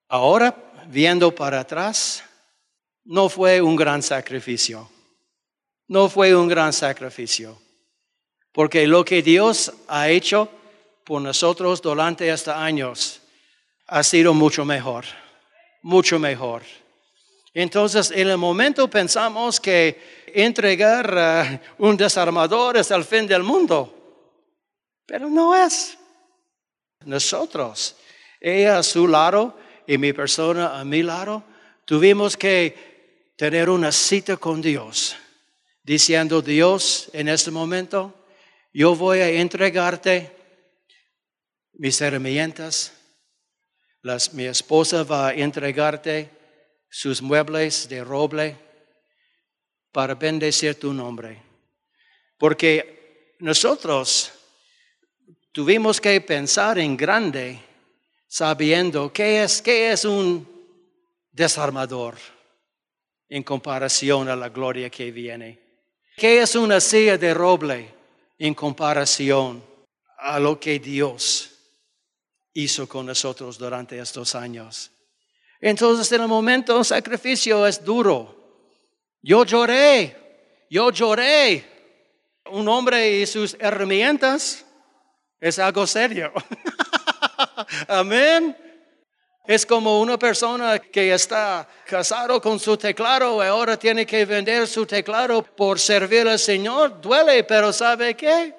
Ahora, 0.10 0.54
viendo 0.88 1.34
para 1.34 1.62
atrás, 1.62 2.22
no 3.06 3.30
fue 3.30 3.62
un 3.62 3.78
gran 3.78 4.04
sacrificio. 4.04 4.90
No 5.88 6.10
fue 6.10 6.36
un 6.36 6.50
gran 6.50 6.74
sacrificio. 6.74 7.58
Porque 8.52 8.86
lo 8.88 9.06
que 9.06 9.22
Dios 9.22 9.72
ha 9.88 10.10
hecho 10.10 10.50
por 11.06 11.22
nosotros 11.22 11.82
durante 11.82 12.30
estos 12.30 12.54
años 12.54 13.22
ha 13.86 14.04
sido 14.04 14.34
mucho 14.34 14.66
mejor. 14.66 15.06
Mucho 15.82 16.20
mejor. 16.20 16.64
Entonces, 17.60 18.12
en 18.12 18.28
el 18.28 18.38
momento 18.38 18.88
pensamos 18.88 19.60
que 19.60 20.26
entregar 20.28 21.12
eh, 21.18 21.60
un 21.80 21.98
desarmador 21.98 22.78
es 22.78 22.92
el 22.92 23.04
fin 23.04 23.26
del 23.26 23.42
mundo, 23.42 24.30
pero 25.08 25.28
no 25.28 25.56
es. 25.56 25.98
Nosotros, 27.06 27.96
ella 28.40 28.78
a 28.78 28.84
su 28.84 29.08
lado 29.08 29.58
y 29.88 29.98
mi 29.98 30.14
persona 30.14 30.80
a 30.80 30.86
mi 30.86 31.02
lado, 31.02 31.44
tuvimos 31.84 32.38
que 32.38 33.34
tener 33.36 33.72
una 33.72 33.92
cita 33.92 34.38
con 34.38 34.62
Dios, 34.62 35.16
diciendo, 35.82 36.44
Dios, 36.44 37.10
en 37.12 37.28
este 37.28 37.50
momento, 37.50 38.14
yo 38.72 38.96
voy 38.96 39.18
a 39.18 39.30
entregarte 39.30 40.32
mis 41.74 42.00
herramientas, 42.02 42.94
mi 44.34 44.46
esposa 44.46 45.02
va 45.02 45.30
a 45.30 45.34
entregarte 45.34 46.37
sus 46.90 47.22
muebles 47.22 47.88
de 47.90 48.04
roble 48.04 48.58
para 49.92 50.16
bendecir 50.16 50.80
tu 50.80 50.94
nombre. 50.94 51.42
Porque 52.38 53.36
nosotros 53.40 54.32
tuvimos 55.52 56.00
que 56.00 56.22
pensar 56.22 56.78
en 56.80 56.96
grande, 56.96 57.60
sabiendo 58.28 59.12
qué 59.12 59.44
es, 59.44 59.62
qué 59.62 59.92
es 59.92 60.06
un 60.06 60.48
desarmador 61.32 62.16
en 63.30 63.44
comparación 63.44 64.30
a 64.30 64.36
la 64.36 64.50
gloria 64.50 64.90
que 64.90 65.12
viene. 65.12 65.60
¿Qué 66.16 66.42
es 66.42 66.56
una 66.56 66.80
silla 66.80 67.18
de 67.18 67.34
roble 67.34 67.94
en 68.40 68.54
comparación 68.54 69.64
a 70.18 70.40
lo 70.40 70.60
que 70.60 70.80
Dios 70.80 71.52
hizo 72.54 72.88
con 72.88 73.06
nosotros 73.06 73.58
durante 73.58 74.00
estos 74.00 74.34
años? 74.34 74.92
Entonces 75.60 76.12
en 76.12 76.22
el 76.22 76.28
momento 76.28 76.80
el 76.80 76.86
sacrificio 76.86 77.66
es 77.66 77.84
duro. 77.84 78.36
Yo 79.22 79.44
lloré, 79.44 80.66
yo 80.70 80.92
lloré. 80.92 81.76
Un 82.52 82.68
hombre 82.70 83.20
y 83.20 83.26
sus 83.26 83.58
herramientas 83.60 84.66
es 85.40 85.60
algo 85.60 85.86
serio. 85.86 86.32
Amén. 87.88 88.56
Es 89.46 89.66
como 89.66 90.02
una 90.02 90.20
persona 90.20 90.80
que 90.80 91.14
está 91.14 91.68
casado 91.86 92.42
con 92.42 92.60
su 92.60 92.78
teclado 92.78 93.44
y 93.44 93.48
ahora 93.48 93.78
tiene 93.78 94.06
que 94.06 94.26
vender 94.26 94.68
su 94.68 94.86
teclado 94.86 95.42
por 95.42 95.80
servir 95.80 96.28
al 96.28 96.40
Señor. 96.40 97.02
Duele, 97.02 97.44
pero 97.44 97.72
¿sabe 97.74 98.16
qué? 98.16 98.54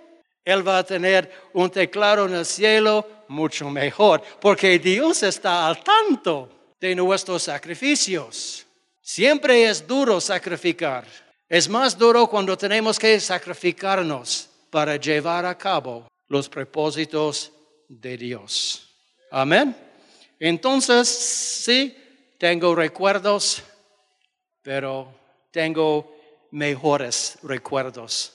Él 0.45 0.67
va 0.67 0.78
a 0.78 0.85
tener 0.85 1.31
un 1.52 1.71
teclado 1.71 2.26
en 2.26 2.35
el 2.35 2.47
cielo 2.47 3.07
mucho 3.28 3.69
mejor, 3.69 4.23
porque 4.40 4.78
Dios 4.78 5.23
está 5.23 5.67
al 5.67 5.85
tanto 5.85 6.58
de 6.81 6.95
nuestros 6.95 7.45
sacrificios. 7.45 8.67
Siempre 9.01 9.69
es 9.69 9.87
duro 9.87 10.21
sacrificar. 10.21 11.07
Es 11.49 11.69
más 11.69 11.97
duro 11.97 12.27
cuando 12.27 12.57
tenemos 12.59 12.99
que 12.99 13.19
sacrificarnos 13.21 14.51
para 14.71 14.97
llevar 14.97 15.47
a 15.47 15.57
cabo 15.57 16.07
los 16.29 16.49
propósitos 16.49 17.53
de 17.89 18.17
Dios. 18.17 18.95
Amén. 19.31 19.75
Entonces, 20.39 21.09
sí, 21.09 21.97
tengo 22.39 22.75
recuerdos, 22.75 23.63
pero 24.63 25.13
tengo 25.51 26.15
mejores 26.51 27.39
recuerdos 27.43 28.35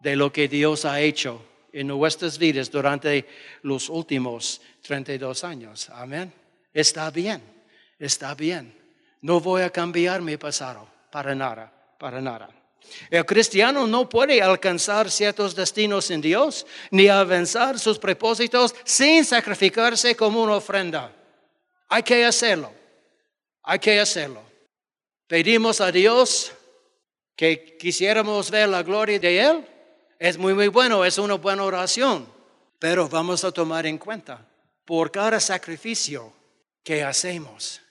de 0.00 0.16
lo 0.16 0.32
que 0.32 0.48
Dios 0.48 0.84
ha 0.84 1.00
hecho 1.00 1.44
en 1.72 1.88
nuestras 1.88 2.38
vidas 2.38 2.70
durante 2.70 3.26
los 3.62 3.88
últimos 3.88 4.60
32 4.82 5.44
años. 5.44 5.90
Amén. 5.90 6.32
Está 6.72 7.10
bien, 7.10 7.42
está 7.98 8.34
bien. 8.34 8.74
No 9.20 9.40
voy 9.40 9.62
a 9.62 9.70
cambiar 9.70 10.20
mi 10.22 10.36
pasado 10.36 10.88
para 11.10 11.34
nada, 11.34 11.72
para 11.98 12.20
nada. 12.20 12.48
El 13.10 13.26
cristiano 13.26 13.86
no 13.86 14.08
puede 14.08 14.40
alcanzar 14.40 15.10
ciertos 15.10 15.54
destinos 15.54 16.10
en 16.10 16.20
Dios 16.20 16.66
ni 16.90 17.08
avanzar 17.08 17.78
sus 17.78 17.98
propósitos 17.98 18.74
sin 18.84 19.24
sacrificarse 19.24 20.14
como 20.14 20.42
una 20.42 20.56
ofrenda. 20.56 21.12
Hay 21.88 22.02
que 22.02 22.24
hacerlo. 22.24 22.72
Hay 23.62 23.78
que 23.78 24.00
hacerlo. 24.00 24.42
Pedimos 25.26 25.80
a 25.80 25.92
Dios 25.92 26.52
que 27.36 27.76
quisiéramos 27.78 28.50
ver 28.50 28.68
la 28.68 28.82
gloria 28.82 29.18
de 29.18 29.40
Él. 29.40 29.66
Es 30.18 30.38
muy, 30.38 30.54
muy 30.54 30.68
bueno, 30.68 31.04
es 31.04 31.18
una 31.18 31.34
buena 31.34 31.64
oración. 31.64 32.26
Pero 32.78 33.08
vamos 33.08 33.44
a 33.44 33.52
tomar 33.52 33.86
en 33.86 33.98
cuenta, 33.98 34.46
por 34.84 35.10
cada 35.10 35.38
sacrificio 35.40 36.32
que 36.82 37.02
hacemos, 37.02 37.82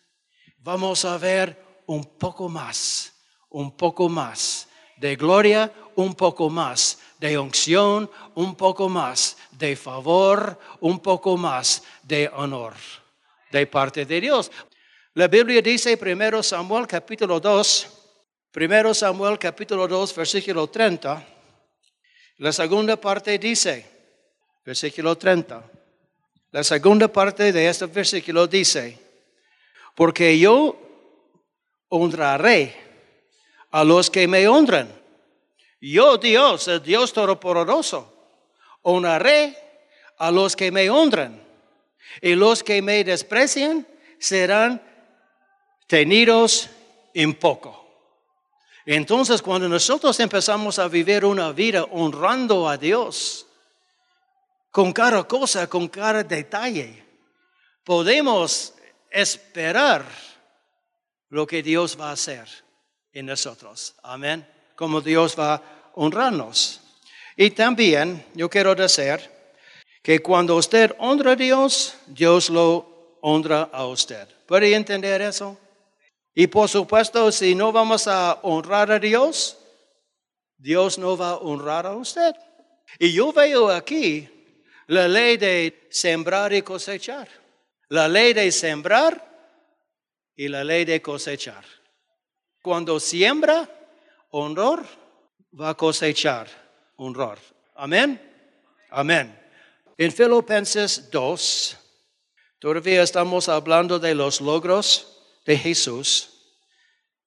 vamos 0.68 1.06
a 1.06 1.18
ver 1.18 1.58
un 1.86 2.04
poco 2.04 2.50
más, 2.50 3.14
un 3.52 3.72
poco 3.72 4.10
más 4.10 4.68
de 4.98 5.16
gloria, 5.16 5.72
un 5.96 6.14
poco 6.14 6.50
más 6.50 7.00
de 7.18 7.38
unción, 7.38 8.12
un 8.36 8.54
poco 8.54 8.90
más 8.90 9.38
de 9.52 9.78
favor, 9.78 10.60
un 10.82 11.00
poco 11.00 11.38
más 11.38 11.84
de 12.04 12.30
honor 12.36 12.74
de 13.50 13.66
parte 13.66 14.06
de 14.06 14.20
Dios. 14.20 14.52
La 15.14 15.30
Biblia 15.30 15.62
dice, 15.62 15.98
1 15.98 16.44
Samuel 16.44 16.86
capítulo 16.86 17.40
2, 17.40 17.88
1 18.54 18.94
Samuel 18.94 19.40
capítulo 19.40 19.88
2, 19.88 20.16
versículo 20.18 20.68
30, 20.68 21.26
la 22.40 22.52
segunda 22.52 22.98
parte 22.98 23.40
dice, 23.40 23.86
versículo 24.66 25.18
30, 25.18 25.64
la 26.52 26.62
segunda 26.62 27.08
parte 27.08 27.54
de 27.54 27.70
este 27.70 27.86
versículo 27.86 28.48
dice, 28.48 29.07
porque 29.98 30.38
yo 30.38 30.78
honraré 31.90 32.76
a 33.72 33.84
los 33.84 34.12
que 34.12 34.28
me 34.28 34.48
honran. 34.48 34.88
Yo, 35.82 36.20
Dios, 36.20 36.68
el 36.68 36.84
Dios 36.84 37.12
Todopoderoso, 37.14 38.14
honraré 38.84 39.58
a 40.20 40.30
los 40.30 40.56
que 40.56 40.72
me 40.72 40.88
honran 40.92 41.42
y 42.22 42.36
los 42.36 42.64
que 42.64 42.80
me 42.84 43.04
desprecian 43.04 43.88
serán 44.20 44.84
tenidos 45.88 46.70
en 47.16 47.34
poco. 47.34 47.84
Entonces, 48.86 49.42
cuando 49.42 49.68
nosotros 49.68 50.20
empezamos 50.20 50.78
a 50.78 50.88
vivir 50.88 51.26
una 51.26 51.52
vida 51.54 51.86
honrando 51.86 52.70
a 52.70 52.78
Dios, 52.78 53.48
con 54.70 54.94
cada 54.94 55.24
cosa, 55.24 55.68
con 55.68 55.88
cada 55.88 56.24
detalle, 56.24 57.04
podemos 57.84 58.77
esperar 59.12 60.06
lo 61.30 61.46
que 61.46 61.64
Dios 61.64 62.00
va 62.00 62.10
a 62.10 62.14
hacer 62.14 62.48
en 63.12 63.26
nosotros. 63.28 63.96
Amén. 64.04 64.48
Como 64.76 65.02
Dios 65.02 65.38
va 65.38 65.56
a 65.56 65.92
honrarnos. 65.96 66.82
Y 67.36 67.52
también 67.52 68.26
yo 68.34 68.50
quiero 68.50 68.76
decir, 68.76 69.38
que 70.08 70.20
cuando 70.20 70.56
usted 70.56 70.96
honra 71.00 71.34
a 71.34 71.36
Dios, 71.36 71.96
Dios 72.08 72.50
lo 72.50 73.18
honra 73.20 73.64
a 73.74 73.86
usted. 73.88 74.26
¿Puede 74.46 74.74
entender 74.74 75.22
eso? 75.22 75.58
Y 76.34 76.48
por 76.48 76.70
supuesto, 76.70 77.30
si 77.30 77.54
no 77.54 77.74
vamos 77.74 78.08
a 78.08 78.40
honrar 78.44 78.90
a 78.90 79.00
Dios, 79.00 79.58
Dios 80.58 80.98
no 80.98 81.18
va 81.18 81.32
a 81.32 81.36
honrar 81.40 81.86
a 81.86 81.94
usted. 81.94 82.34
Y 82.98 83.12
yo 83.12 83.34
veo 83.34 83.70
aquí 83.70 84.30
la 84.88 85.10
ley 85.10 85.36
de 85.36 85.90
sembrar 85.90 86.54
y 86.54 86.62
cosechar. 86.62 87.28
La 87.90 88.08
ley 88.10 88.34
de 88.34 88.52
sembrar 88.52 89.24
y 90.36 90.50
la 90.50 90.64
ley 90.64 90.84
de 90.84 91.02
cosechar. 91.02 91.64
Cuando 92.62 93.00
siembra 93.00 93.70
honor, 94.32 94.86
va 95.60 95.70
a 95.70 95.78
cosechar 95.78 96.48
honor. 96.98 97.40
Amén. 97.76 98.22
Amén. 98.90 99.40
En 99.98 100.12
Filipenses 100.12 101.10
2, 101.10 101.78
todavía 102.60 103.04
estamos 103.04 103.48
hablando 103.48 104.00
de 104.00 104.14
los 104.14 104.42
logros 104.42 105.24
de 105.46 105.58
Jesús. 105.58 106.30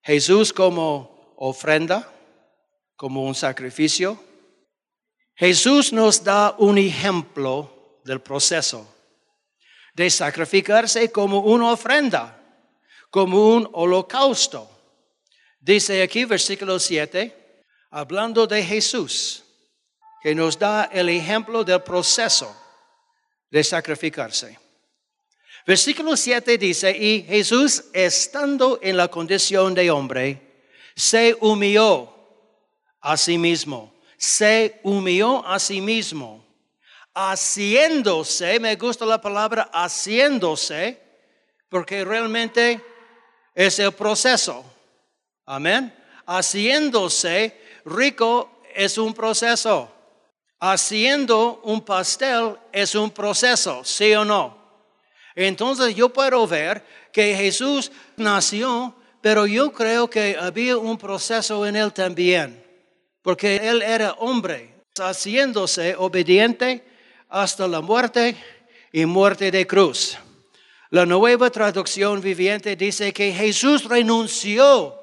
Jesús 0.03 0.53
como 0.53 1.35
ofrenda, 1.37 2.13
como 2.97 3.25
un 3.25 3.35
sacrificio. 3.35 4.23
Jesús 5.35 5.91
nos 5.91 6.23
da 6.23 6.55
un 6.59 6.77
ejemplo 6.77 8.01
del 8.05 8.21
proceso 8.21 9.00
de 10.01 10.09
sacrificarse 10.09 11.13
como 11.13 11.41
una 11.41 11.73
ofrenda, 11.73 12.35
como 13.11 13.55
un 13.55 13.69
holocausto. 13.71 14.67
Dice 15.61 16.03
aquí 16.03 16.25
versículo 16.25 16.79
7, 16.79 17.65
hablando 17.91 18.47
de 18.47 18.63
Jesús, 18.63 19.45
que 20.23 20.35
nos 20.35 20.59
da 20.59 20.85
el 20.85 21.11
ejemplo 21.11 21.65
del 21.65 21.83
proceso 21.83 22.51
de 23.51 23.63
sacrificarse. 23.63 24.59
Versículo 25.67 26.17
7 26.17 26.57
dice, 26.57 26.97
y 26.97 27.23
Jesús, 27.25 27.85
estando 27.93 28.79
en 28.81 28.97
la 28.97 29.09
condición 29.09 29.75
de 29.75 29.91
hombre, 29.91 30.65
se 30.97 31.37
humilló 31.43 32.11
a 33.03 33.19
sí 33.19 33.37
mismo, 33.37 33.93
se 34.17 34.81
humilló 34.83 35.47
a 35.47 35.59
sí 35.59 35.83
mismo, 35.83 36.50
haciéndose, 37.15 38.61
me 38.61 38.77
gusta 38.77 39.05
la 39.05 39.21
palabra 39.21 39.71
haciéndose, 39.73 41.01
porque 41.69 42.05
realmente 42.05 42.81
es 43.55 43.79
el 43.79 43.93
proceso. 43.93 44.65
Amén. 45.47 45.95
Haciéndose 46.27 47.61
rico 47.85 48.63
es 48.75 48.99
un 48.99 49.15
proceso 49.15 50.01
haciendo 50.61 51.61
un 51.65 51.81
pastel 51.81 52.57
es 52.71 52.95
un 52.95 53.11
proceso, 53.11 53.83
¿sí 53.83 54.13
o 54.15 54.25
no? 54.25 54.59
Entonces 55.35 55.95
yo 55.95 56.11
puedo 56.11 56.47
ver 56.47 56.85
que 57.13 57.35
Jesús 57.35 57.91
nació, 58.17 58.95
pero 59.23 59.47
yo 59.47 59.73
creo 59.73 60.09
que 60.09 60.37
había 60.39 60.77
un 60.77 60.99
proceso 60.99 61.67
en 61.67 61.77
él 61.77 61.93
también, 61.93 62.63
porque 63.23 63.57
él 63.57 63.83
era 63.83 64.13
hombre, 64.19 64.75
haciéndose 64.99 65.95
obediente 65.97 66.85
hasta 67.31 67.69
la 67.69 67.81
muerte 67.81 68.37
y 68.93 69.07
muerte 69.07 69.51
de 69.51 69.67
cruz. 69.67 70.19
La 70.91 71.07
nueva 71.07 71.51
traducción 71.51 72.21
viviente 72.21 72.75
dice 72.75 73.13
que 73.13 73.33
Jesús 73.33 73.85
renunció 73.85 74.99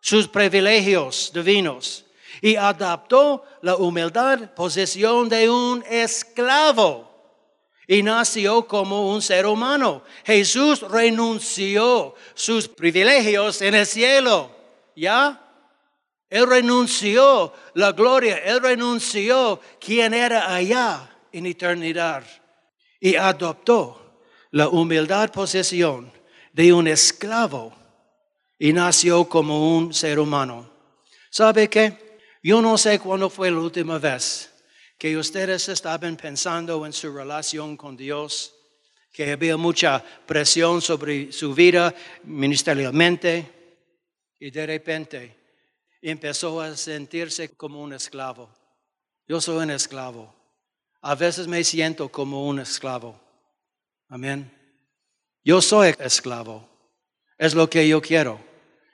sus 0.00 0.28
privilegios 0.28 1.32
divinos 1.34 2.04
y 2.40 2.54
adaptó 2.54 3.42
la 3.62 3.74
humildad, 3.74 4.54
posesión 4.54 5.28
de 5.28 5.50
un 5.50 5.84
esclavo 5.90 7.08
y 7.88 8.04
nació 8.04 8.68
como 8.68 9.10
un 9.12 9.20
ser 9.20 9.44
humano. 9.44 10.04
Jesús 10.24 10.82
renunció 10.82 12.14
sus 12.34 12.68
privilegios 12.68 13.60
en 13.62 13.74
el 13.74 13.86
cielo. 13.86 14.52
¿Ya? 14.94 15.44
Él 16.30 16.46
renunció 16.46 17.52
la 17.74 17.90
gloria, 17.90 18.36
Él 18.36 18.60
renunció 18.60 19.60
quien 19.80 20.14
era 20.14 20.54
allá 20.54 21.17
en 21.38 21.46
eternidad 21.46 22.24
y 23.00 23.16
adoptó 23.16 24.22
la 24.50 24.68
humildad 24.68 25.30
posesión 25.32 26.12
de 26.52 26.72
un 26.72 26.88
esclavo 26.88 27.74
y 28.58 28.72
nació 28.72 29.28
como 29.28 29.76
un 29.76 29.94
ser 29.94 30.18
humano. 30.18 30.70
¿Sabe 31.30 31.68
qué? 31.68 32.18
Yo 32.42 32.60
no 32.60 32.76
sé 32.78 32.98
cuándo 32.98 33.30
fue 33.30 33.50
la 33.50 33.58
última 33.58 33.98
vez 33.98 34.52
que 34.98 35.16
ustedes 35.16 35.68
estaban 35.68 36.16
pensando 36.16 36.84
en 36.84 36.92
su 36.92 37.14
relación 37.14 37.76
con 37.76 37.96
Dios, 37.96 38.54
que 39.12 39.30
había 39.32 39.56
mucha 39.56 40.04
presión 40.26 40.82
sobre 40.82 41.30
su 41.30 41.54
vida 41.54 41.94
ministerialmente 42.24 43.76
y 44.40 44.50
de 44.50 44.66
repente 44.66 45.36
empezó 46.02 46.60
a 46.60 46.76
sentirse 46.76 47.56
como 47.56 47.82
un 47.82 47.92
esclavo. 47.92 48.50
Yo 49.26 49.40
soy 49.40 49.62
un 49.62 49.70
esclavo. 49.70 50.37
A 51.08 51.14
veces 51.14 51.48
me 51.48 51.64
siento 51.64 52.10
como 52.10 52.46
un 52.46 52.60
esclavo. 52.60 53.18
Amén. 54.10 54.52
Yo 55.42 55.62
soy 55.62 55.94
esclavo. 55.98 56.68
Es 57.38 57.54
lo 57.54 57.70
que 57.70 57.88
yo 57.88 58.02
quiero. 58.02 58.38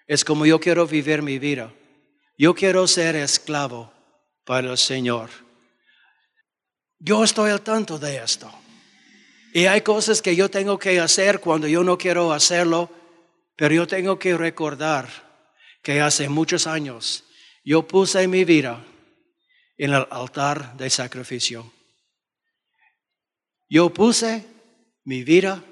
Es 0.07 0.25
como 0.25 0.47
yo 0.47 0.61
quiero 0.61 0.87
vivir 0.87 1.23
mi 1.23 1.41
vida. 1.41 1.75
Yo 2.39 2.55
quiero 2.55 2.87
ser 2.87 3.17
esclavo 3.17 3.93
para 4.45 4.71
el 4.71 4.79
Señor. 4.79 5.29
Yo 7.01 7.25
estoy 7.25 7.51
al 7.51 7.63
tanto 7.63 7.99
de 7.99 8.19
esto. 8.19 8.49
Y 9.53 9.67
hay 9.67 9.81
cosas 9.81 10.23
que 10.23 10.37
yo 10.37 10.49
tengo 10.49 10.79
que 10.79 11.01
hacer 11.01 11.41
cuando 11.41 11.67
yo 11.67 11.83
no 11.83 11.99
quiero 11.99 12.33
hacerlo, 12.33 12.91
pero 13.57 13.75
yo 13.75 13.89
tengo 13.89 14.21
que 14.21 14.37
recordar 14.37 15.09
que 15.83 16.01
hace 16.01 16.29
muchos 16.29 16.69
años 16.69 17.25
yo 17.65 17.89
puse 17.89 18.29
mi 18.29 18.45
vida 18.45 18.85
en 19.77 19.95
el 19.95 20.07
altar 20.13 20.77
de 20.77 20.89
sacrificio. 20.91 21.74
Yo 23.69 23.91
puse 23.91 24.45
mi 25.05 25.25
vida, 25.25 25.63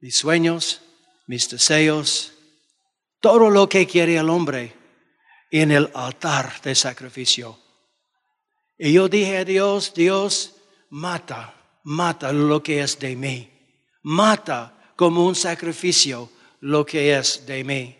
mis 0.00 0.16
sueños, 0.16 0.82
mis 1.26 1.48
deseos, 1.48 2.32
todo 3.20 3.50
lo 3.50 3.68
que 3.68 3.86
quiere 3.86 4.16
el 4.16 4.28
hombre 4.28 4.74
en 5.50 5.70
el 5.70 5.90
altar 5.94 6.60
de 6.62 6.74
sacrificio. 6.74 7.58
Y 8.78 8.92
yo 8.92 9.08
dije 9.08 9.38
a 9.38 9.44
Dios, 9.44 9.94
Dios, 9.94 10.56
mata, 10.90 11.54
mata 11.84 12.32
lo 12.32 12.62
que 12.62 12.80
es 12.80 12.98
de 12.98 13.14
mí. 13.14 13.50
Mata 14.02 14.92
como 14.96 15.26
un 15.26 15.34
sacrificio 15.34 16.30
lo 16.60 16.84
que 16.84 17.16
es 17.16 17.46
de 17.46 17.62
mí. 17.64 17.96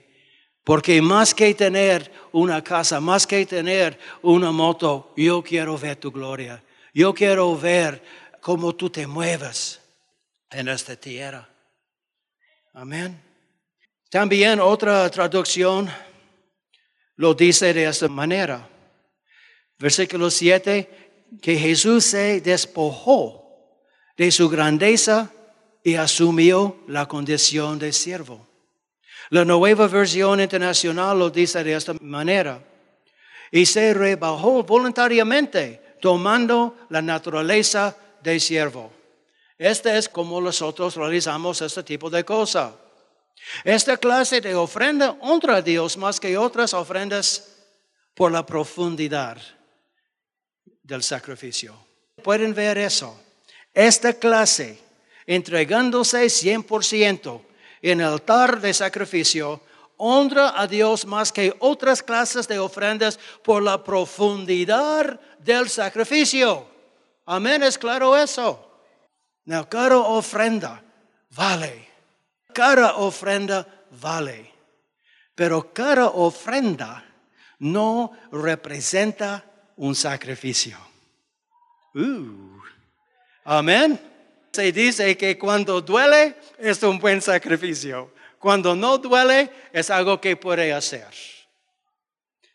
Porque 0.64 1.02
más 1.02 1.34
que 1.34 1.54
tener 1.54 2.10
una 2.32 2.62
casa, 2.62 3.00
más 3.00 3.26
que 3.26 3.44
tener 3.46 3.98
una 4.22 4.50
moto, 4.50 5.12
yo 5.16 5.42
quiero 5.42 5.76
ver 5.76 5.96
tu 5.96 6.10
gloria. 6.10 6.62
Yo 6.94 7.14
quiero 7.14 7.56
ver 7.56 8.02
cómo 8.42 8.74
tú 8.74 8.90
te 8.90 9.06
mueves 9.06 9.80
en 10.50 10.66
esta 10.66 10.96
tierra. 10.96 11.48
Amén. 12.74 13.22
También 14.10 14.58
otra 14.58 15.08
traducción 15.10 15.88
lo 17.16 17.34
dice 17.34 17.72
de 17.72 17.84
esta 17.84 18.08
manera. 18.08 18.68
Versículo 19.78 20.28
7, 20.28 21.38
que 21.40 21.56
Jesús 21.56 22.04
se 22.04 22.40
despojó 22.40 23.78
de 24.16 24.32
su 24.32 24.48
grandeza 24.48 25.30
y 25.84 25.94
asumió 25.94 26.82
la 26.88 27.06
condición 27.06 27.78
de 27.78 27.92
siervo. 27.92 28.48
La 29.30 29.44
nueva 29.44 29.86
versión 29.86 30.40
internacional 30.40 31.16
lo 31.16 31.30
dice 31.30 31.62
de 31.62 31.74
esta 31.74 31.94
manera. 32.00 32.60
Y 33.52 33.66
se 33.66 33.94
rebajó 33.94 34.64
voluntariamente, 34.64 35.96
tomando 36.00 36.76
la 36.88 37.00
naturaleza 37.00 37.96
de 38.22 38.40
siervo. 38.40 38.92
Este 39.58 39.96
es 39.96 40.08
como 40.08 40.40
nosotros 40.40 40.96
realizamos 40.96 41.60
este 41.62 41.82
tipo 41.82 42.10
de 42.10 42.24
cosa. 42.24 42.74
Esta 43.64 43.96
clase 43.96 44.40
de 44.40 44.54
ofrenda 44.54 45.16
honra 45.20 45.56
a 45.56 45.62
Dios 45.62 45.96
más 45.96 46.18
que 46.18 46.36
otras 46.36 46.74
ofrendas 46.74 47.48
por 48.14 48.32
la 48.32 48.44
profundidad 48.44 49.38
del 50.82 51.02
sacrificio. 51.02 51.76
Pueden 52.22 52.54
ver 52.54 52.78
eso. 52.78 53.18
Esta 53.74 54.12
clase, 54.12 54.78
entregándose 55.26 56.26
100%, 56.26 57.40
en 57.82 58.00
el 58.00 58.06
altar 58.06 58.60
de 58.60 58.72
sacrificio, 58.72 59.60
honra 59.96 60.60
a 60.60 60.66
Dios 60.66 61.04
más 61.04 61.32
que 61.32 61.54
otras 61.58 62.02
clases 62.02 62.46
de 62.48 62.58
ofrendas 62.58 63.18
por 63.42 63.62
la 63.62 63.82
profundidad 63.82 65.20
del 65.38 65.68
sacrificio. 65.68 66.71
Amén, 67.26 67.62
es 67.62 67.78
claro 67.78 68.16
eso. 68.16 68.68
No, 69.44 69.68
cada 69.68 69.98
ofrenda 69.98 70.82
vale. 71.30 71.88
Cada 72.54 72.96
ofrenda 72.96 73.66
vale. 74.00 74.52
Pero 75.34 75.72
cada 75.72 76.06
ofrenda 76.06 77.04
no 77.58 78.12
representa 78.30 79.44
un 79.76 79.94
sacrificio. 79.94 80.76
Amén. 83.44 84.00
Se 84.52 84.70
dice 84.70 85.16
que 85.16 85.38
cuando 85.38 85.80
duele 85.80 86.36
es 86.58 86.82
un 86.82 86.98
buen 86.98 87.22
sacrificio. 87.22 88.12
Cuando 88.38 88.74
no 88.74 88.98
duele 88.98 89.50
es 89.72 89.90
algo 89.90 90.20
que 90.20 90.36
puede 90.36 90.72
hacer. 90.72 91.08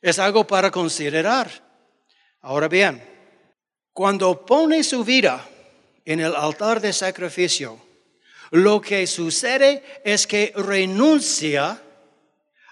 Es 0.01 0.19
algo 0.19 0.45
para 0.45 0.69
considerar. 0.69 1.49
Ahora 2.41 2.67
bien, 2.67 3.01
cuando 3.97 4.45
pone 4.45 4.83
su 4.83 5.03
vida 5.03 5.43
en 6.05 6.19
el 6.19 6.35
altar 6.35 6.79
de 6.79 6.93
sacrificio, 6.93 7.79
lo 8.51 8.79
que 8.79 9.07
sucede 9.07 9.83
es 10.05 10.27
que 10.27 10.53
renuncia 10.55 11.81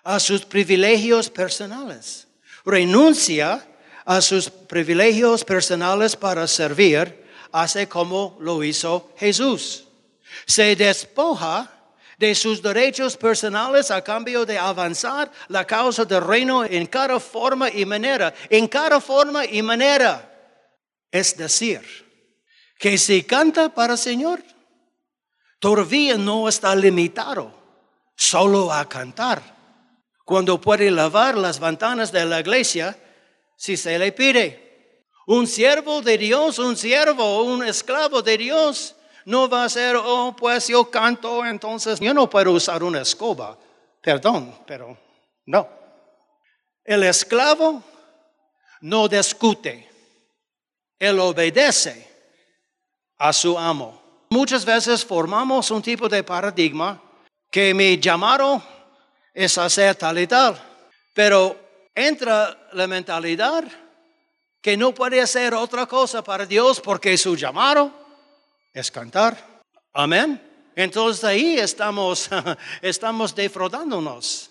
a 0.04 0.20
sus 0.20 0.46
privilegios 0.46 1.32
personales. 1.32 2.28
Renuncia 2.64 3.66
a 4.06 4.22
sus 4.22 4.52
privilegios 4.52 5.44
personales 5.44 6.16
para 6.16 6.46
servir 6.46 7.26
hace 7.52 7.90
como 7.90 8.38
lo 8.40 8.64
hizo 8.64 9.12
Jesús. 9.18 9.86
Se 10.46 10.76
despoja 10.76 11.72
de 12.20 12.36
sus 12.36 12.62
derechos 12.62 13.18
personales 13.18 13.90
a 13.90 14.04
cambio 14.04 14.46
de 14.46 14.60
avanzar 14.60 15.32
la 15.48 15.66
causa 15.66 16.06
del 16.06 16.22
reino 16.22 16.64
en 16.64 16.86
cada 16.86 17.20
forma 17.20 17.72
y 17.72 17.84
manera, 17.84 18.32
en 18.48 18.68
cada 18.68 19.02
forma 19.02 19.44
y 19.44 19.64
manera. 19.64 20.34
Es 21.12 21.38
decir, 21.38 21.82
que 22.78 22.98
si 22.98 23.24
canta 23.24 23.74
para 23.74 23.94
el 23.94 24.00
Señor, 24.00 24.44
todavía 25.60 26.18
no 26.18 26.48
está 26.50 26.76
limitado 26.76 27.54
solo 28.16 28.72
a 28.72 28.88
cantar. 28.88 29.42
Cuando 30.26 30.60
puede 30.60 30.90
lavar 30.90 31.38
las 31.38 31.60
ventanas 31.60 32.12
de 32.12 32.26
la 32.26 32.40
iglesia, 32.40 32.98
si 33.56 33.78
se 33.78 33.98
le 33.98 34.12
pide. 34.12 35.06
Un 35.28 35.48
siervo 35.48 36.02
de 36.02 36.18
Dios, 36.18 36.60
un 36.60 36.76
siervo, 36.76 37.44
un 37.44 37.64
esclavo 37.64 38.22
de 38.22 38.38
Dios, 38.38 38.96
no 39.26 39.50
va 39.50 39.64
a 39.64 39.70
ser, 39.70 39.96
oh, 39.96 40.36
pues 40.38 40.68
yo 40.68 40.90
canto, 40.90 41.44
entonces 41.46 42.00
yo 42.00 42.14
no 42.14 42.30
puedo 42.30 42.52
usar 42.52 42.84
una 42.84 43.02
escoba. 43.02 43.58
Perdón, 44.02 44.56
pero 44.68 44.96
no. 45.48 45.68
El 46.84 47.04
esclavo 47.04 47.84
no 48.82 49.08
discute, 49.08 49.85
él 51.00 51.20
obedece 51.20 52.08
a 53.18 53.34
su 53.34 53.58
amo. 53.58 54.26
Muchas 54.30 54.66
veces 54.66 55.06
formamos 55.06 55.72
un 55.72 55.82
tipo 55.82 56.10
de 56.10 56.24
paradigma 56.24 57.02
que 57.52 57.74
mi 57.74 57.98
llamado 58.00 58.62
es 59.34 59.58
hacer 59.58 59.96
tal 59.96 60.20
y 60.20 60.28
tal, 60.28 60.60
pero 61.14 61.58
entra 61.94 62.70
la 62.74 62.88
mentalidad 62.88 63.64
que 64.62 64.76
no 64.76 64.94
puede 64.94 65.22
hacer 65.22 65.54
otra 65.54 65.86
cosa 65.86 66.24
para 66.24 66.46
Dios 66.46 66.82
porque 66.82 67.18
su 67.18 67.36
llamado 67.36 67.92
es 68.74 68.90
cantar. 68.92 69.62
Amén. 69.94 70.42
Entonces 70.76 71.24
ahí 71.24 71.58
estamos, 71.58 72.30
estamos 72.82 73.34
defraudándonos. 73.34 74.50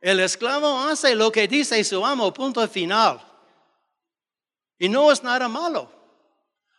El 0.00 0.20
esclavo 0.20 0.80
hace 0.80 1.14
lo 1.14 1.30
que 1.30 1.46
dice 1.46 1.82
su 1.84 2.04
amo, 2.06 2.32
punto 2.32 2.66
final. 2.68 3.20
Y 4.80 4.88
no 4.88 5.12
es 5.12 5.22
nada 5.22 5.46
malo, 5.46 5.92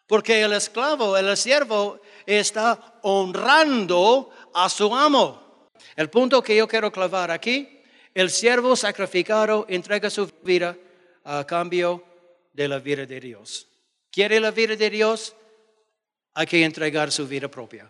porque 0.07 0.41
el 0.41 0.53
esclavo, 0.53 1.15
el 1.15 1.37
siervo, 1.37 2.01
está 2.25 2.99
honrando 3.03 4.31
a 4.55 4.67
su 4.69 4.93
amo. 4.93 5.69
El 5.95 6.09
punto 6.09 6.41
que 6.41 6.55
yo 6.55 6.67
quiero 6.67 6.91
clavar 6.91 7.29
aquí, 7.29 7.79
el 8.15 8.31
siervo 8.31 8.75
sacrificado 8.75 9.67
entrega 9.69 10.09
su 10.09 10.27
vida 10.41 10.75
a 11.23 11.45
cambio 11.45 12.03
de 12.51 12.67
la 12.67 12.79
vida 12.79 13.05
de 13.05 13.19
Dios. 13.19 13.67
¿Quiere 14.09 14.39
la 14.39 14.49
vida 14.49 14.75
de 14.75 14.89
Dios? 14.89 15.35
Hay 16.33 16.47
que 16.47 16.65
entregar 16.65 17.11
su 17.11 17.27
vida 17.27 17.49
propia 17.49 17.87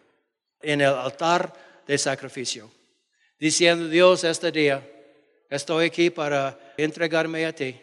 en 0.62 0.82
el 0.82 0.93
altar 0.93 1.54
de 1.88 1.97
sacrificio. 1.97 2.69
Diciendo, 3.39 3.88
Dios, 3.88 4.26
este 4.26 4.52
día 4.52 4.86
estoy 5.50 5.86
aquí 5.86 6.10
para 6.10 6.60
entregarme 6.76 7.45
a 7.45 7.56
ti. 7.56 7.80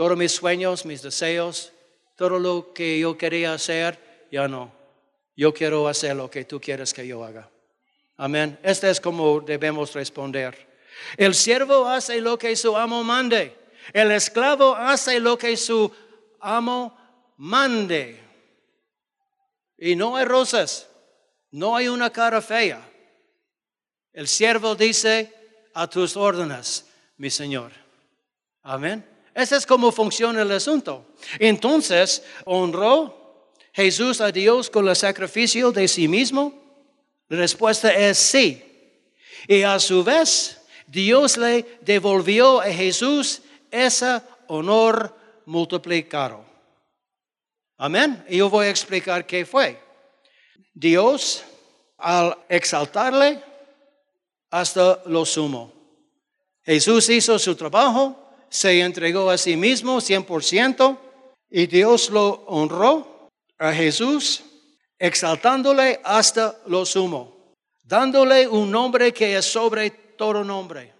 Todos 0.00 0.16
mis 0.16 0.32
sueños, 0.32 0.86
mis 0.86 1.02
deseos, 1.02 1.74
todo 2.16 2.38
lo 2.38 2.72
que 2.72 3.00
yo 3.00 3.18
quería 3.18 3.52
hacer, 3.52 4.26
ya 4.32 4.48
no. 4.48 4.72
Yo 5.36 5.52
quiero 5.52 5.86
hacer 5.88 6.16
lo 6.16 6.30
que 6.30 6.46
tú 6.46 6.58
quieres 6.58 6.94
que 6.94 7.06
yo 7.06 7.22
haga. 7.22 7.50
Amén. 8.16 8.58
Este 8.62 8.88
es 8.88 8.98
como 8.98 9.42
debemos 9.42 9.92
responder. 9.92 10.56
El 11.18 11.34
siervo 11.34 11.86
hace 11.86 12.18
lo 12.22 12.38
que 12.38 12.56
su 12.56 12.74
amo 12.78 13.04
mande. 13.04 13.54
El 13.92 14.10
esclavo 14.12 14.74
hace 14.74 15.20
lo 15.20 15.36
que 15.36 15.54
su 15.58 15.94
amo 16.40 16.96
mande. 17.36 18.18
Y 19.76 19.96
no 19.96 20.16
hay 20.16 20.24
rosas, 20.24 20.88
no 21.50 21.76
hay 21.76 21.88
una 21.88 22.08
cara 22.08 22.40
fea. 22.40 22.80
El 24.14 24.28
siervo 24.28 24.74
dice 24.74 25.30
a 25.74 25.86
tus 25.90 26.16
órdenes, 26.16 26.86
mi 27.18 27.28
Señor. 27.28 27.70
Amén. 28.62 29.09
Ese 29.34 29.56
es 29.56 29.66
como 29.66 29.92
funciona 29.92 30.42
el 30.42 30.50
asunto. 30.50 31.06
Entonces, 31.38 32.22
honró 32.44 33.52
Jesús 33.72 34.20
a 34.20 34.32
Dios 34.32 34.68
con 34.68 34.88
el 34.88 34.96
sacrificio 34.96 35.72
de 35.72 35.86
sí 35.88 36.08
mismo. 36.08 36.54
La 37.28 37.38
respuesta 37.38 37.92
es 37.92 38.18
sí. 38.18 38.62
Y 39.46 39.62
a 39.62 39.78
su 39.78 40.02
vez, 40.02 40.60
Dios 40.86 41.36
le 41.36 41.78
devolvió 41.82 42.60
a 42.60 42.66
Jesús 42.66 43.42
ese 43.70 44.20
honor 44.48 45.16
multiplicado. 45.46 46.44
Amén. 47.76 48.24
Y 48.28 48.38
yo 48.38 48.50
voy 48.50 48.66
a 48.66 48.70
explicar 48.70 49.26
qué 49.26 49.46
fue. 49.46 49.80
Dios, 50.74 51.44
al 51.96 52.36
exaltarle 52.48 53.42
hasta 54.50 55.00
lo 55.06 55.24
sumo. 55.24 55.72
Jesús 56.62 57.08
hizo 57.08 57.38
su 57.38 57.54
trabajo, 57.54 58.29
se 58.50 58.80
entregó 58.80 59.30
a 59.30 59.38
sí 59.38 59.56
mismo 59.56 59.98
100% 59.98 60.98
y 61.48 61.66
Dios 61.66 62.10
lo 62.10 62.44
honró 62.48 63.30
a 63.58 63.72
Jesús, 63.72 64.42
exaltándole 64.98 66.00
hasta 66.04 66.56
lo 66.66 66.84
sumo, 66.84 67.54
dándole 67.82 68.48
un 68.48 68.70
nombre 68.70 69.12
que 69.12 69.36
es 69.36 69.44
sobre 69.44 69.90
todo 69.90 70.44
nombre, 70.44 70.92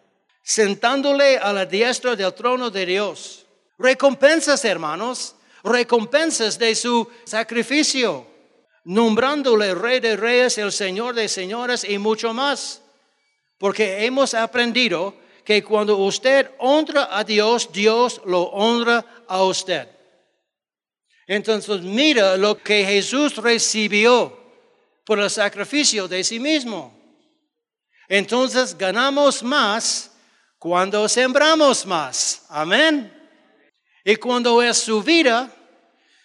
sentándole 0.42 1.38
a 1.38 1.52
la 1.52 1.66
diestra 1.66 2.14
del 2.16 2.32
trono 2.32 2.70
de 2.70 2.86
Dios. 2.86 3.46
Recompensas, 3.78 4.64
hermanos, 4.64 5.34
recompensas 5.64 6.58
de 6.58 6.74
su 6.74 7.08
sacrificio, 7.24 8.26
nombrándole 8.84 9.74
Rey 9.74 10.00
de 10.00 10.16
Reyes, 10.16 10.56
el 10.58 10.72
Señor 10.72 11.14
de 11.14 11.28
Señores 11.28 11.84
y 11.84 11.98
mucho 11.98 12.32
más. 12.32 12.82
Porque 13.58 14.04
hemos 14.04 14.34
aprendido 14.34 15.14
que 15.44 15.62
cuando 15.62 15.96
usted 15.96 16.50
honra 16.58 17.08
a 17.10 17.24
Dios, 17.24 17.72
Dios 17.72 18.20
lo 18.24 18.42
honra 18.42 19.04
a 19.26 19.42
usted. 19.44 19.88
Entonces 21.26 21.80
mira 21.82 22.36
lo 22.36 22.58
que 22.58 22.84
Jesús 22.84 23.36
recibió 23.36 24.36
por 25.04 25.18
el 25.20 25.30
sacrificio 25.30 26.08
de 26.08 26.24
sí 26.24 26.40
mismo. 26.40 26.92
Entonces 28.08 28.76
ganamos 28.76 29.42
más 29.42 30.10
cuando 30.58 31.08
sembramos 31.08 31.86
más. 31.86 32.44
Amén. 32.48 33.16
Y 34.04 34.16
cuando 34.16 34.60
es 34.62 34.78
su 34.78 35.02
vida, 35.02 35.50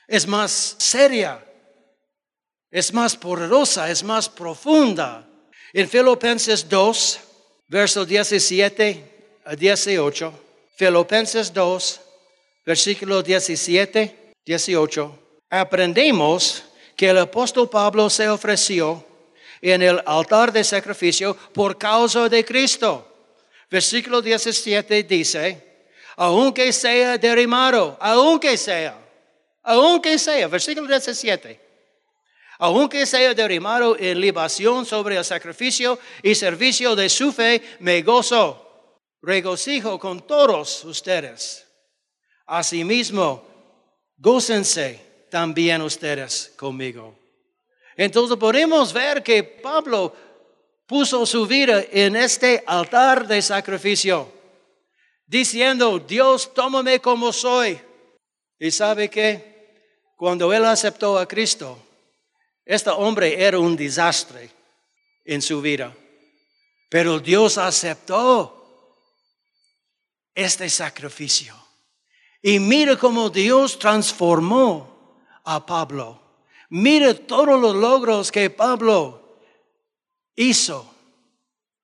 es 0.08 0.28
más 0.28 0.76
seria, 0.80 1.44
es 2.72 2.94
más 2.94 3.16
poderosa, 3.16 3.90
es 3.90 4.04
más 4.04 4.28
profunda. 4.28 5.28
En 5.74 5.88
Filipenses 5.88 6.68
2, 6.68 7.20
versos 7.68 8.08
17 8.08 9.04
a 9.46 9.56
18, 9.56 10.34
Filipenses 10.76 11.54
2, 11.54 12.02
versículo 12.66 13.22
17, 13.22 14.34
18, 14.46 15.20
aprendemos 15.50 16.64
que 16.96 17.10
el 17.10 17.18
apóstol 17.18 17.70
Pablo 17.70 18.10
se 18.10 18.30
ofreció 18.30 19.04
en 19.62 19.82
el 19.82 20.02
altar 20.06 20.52
de 20.52 20.64
sacrificio 20.64 21.36
por 21.54 21.78
causa 21.78 22.30
de 22.30 22.44
Cristo. 22.44 23.12
Versículo 23.70 24.22
17 24.22 25.04
dice, 25.04 25.90
aunque 26.16 26.72
sea 26.72 27.18
derrimado, 27.18 27.98
aunque 28.00 28.58
sea, 28.58 28.98
aunque 29.64 30.18
sea, 30.20 30.48
versículo 30.48 30.88
17, 30.88 31.65
aunque 32.60 33.06
sea 33.06 33.34
derrimado 33.34 33.98
en 33.98 34.20
libación 34.20 34.86
sobre 34.86 35.18
el 35.18 35.26
sacrificio 35.26 36.00
y 36.24 36.36
servicio 36.36 36.96
de 36.96 37.10
su 37.10 37.32
fe, 37.32 37.62
me 37.80 38.02
gozo, 38.02 39.00
regocijo 39.22 40.00
con 40.00 40.26
todos 40.26 40.84
ustedes. 40.86 41.68
Asimismo, 42.46 43.44
gócense 44.18 45.28
también 45.30 45.82
ustedes 45.82 46.54
conmigo. 46.58 47.18
Entonces 47.98 48.38
podemos 48.38 48.94
ver 48.94 49.24
que 49.24 49.44
Pablo 49.44 50.14
puso 50.86 51.26
su 51.26 51.48
vida 51.48 51.84
en 51.92 52.16
este 52.16 52.64
altar 52.68 53.28
de 53.28 53.42
sacrificio 53.42 54.32
diciendo, 55.26 56.00
Dios, 56.00 56.54
tómame 56.54 57.00
como 57.00 57.34
soy. 57.34 57.80
Y 58.60 58.72
sabe 58.72 59.10
que 59.10 60.14
cuando 60.16 60.54
él 60.54 60.66
aceptó 60.66 61.18
a 61.18 61.28
Cristo, 61.28 61.78
este 62.66 62.90
hombre 62.90 63.42
era 63.42 63.60
un 63.60 63.76
desastre 63.76 64.50
en 65.24 65.42
su 65.42 65.62
vida. 65.62 65.96
Pero 66.90 67.20
Dios 67.20 67.58
aceptó 67.58 68.56
este 70.34 70.70
sacrificio. 70.70 71.56
Y 72.42 72.60
mire 72.60 72.98
cómo 72.98 73.30
Dios 73.30 73.78
transformó 73.80 75.20
a 75.44 75.66
Pablo. 75.66 76.22
Mire 76.70 77.14
todos 77.14 77.60
los 77.60 77.76
logros 77.76 78.32
que 78.32 78.50
Pablo 78.50 79.40
hizo 80.36 80.92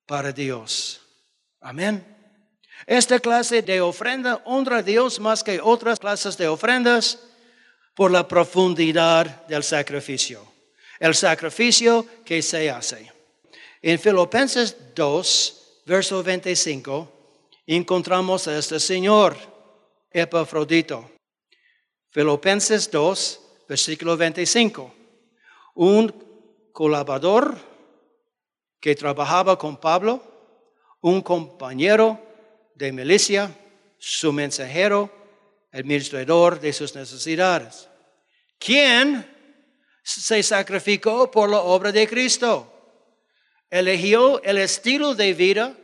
para 0.06 0.32
Dios. 0.32 1.00
Amén. 1.60 2.06
Esta 2.86 3.20
clase 3.20 3.62
de 3.62 3.80
ofrenda 3.80 4.42
honra 4.44 4.78
a 4.78 4.82
Dios 4.82 5.20
más 5.20 5.44
que 5.44 5.60
otras 5.60 6.00
clases 6.00 6.36
de 6.36 6.48
ofrendas 6.48 7.20
por 7.94 8.10
la 8.10 8.26
profundidad 8.26 9.46
del 9.46 9.62
sacrificio. 9.62 10.51
El 10.98 11.14
sacrificio 11.14 12.06
que 12.24 12.42
se 12.42 12.70
hace. 12.70 13.12
En 13.80 13.98
Filipenses 13.98 14.94
2, 14.94 15.82
verso 15.86 16.22
25, 16.22 17.10
encontramos 17.66 18.46
a 18.46 18.58
este 18.58 18.78
Señor, 18.78 19.36
Epafrodito. 20.10 21.10
Filipenses 22.10 22.90
2, 22.90 23.40
versículo 23.68 24.16
25. 24.16 24.94
Un 25.74 26.70
colaborador 26.72 27.56
que 28.78 28.94
trabajaba 28.94 29.58
con 29.58 29.76
Pablo, 29.78 30.22
un 31.00 31.22
compañero 31.22 32.20
de 32.74 32.92
milicia, 32.92 33.50
su 33.98 34.32
mensajero, 34.32 35.10
administrador 35.72 36.60
de 36.60 36.72
sus 36.72 36.94
necesidades. 36.94 37.88
¿Quién 38.58 39.31
se 40.02 40.42
sacrificó 40.42 41.30
por 41.30 41.50
la 41.50 41.60
obra 41.60 41.92
de 41.92 42.08
Cristo? 42.08 42.68
Eligió 43.70 44.42
el 44.42 44.58
estilo 44.58 45.14
de 45.14 45.32
vida 45.32 45.76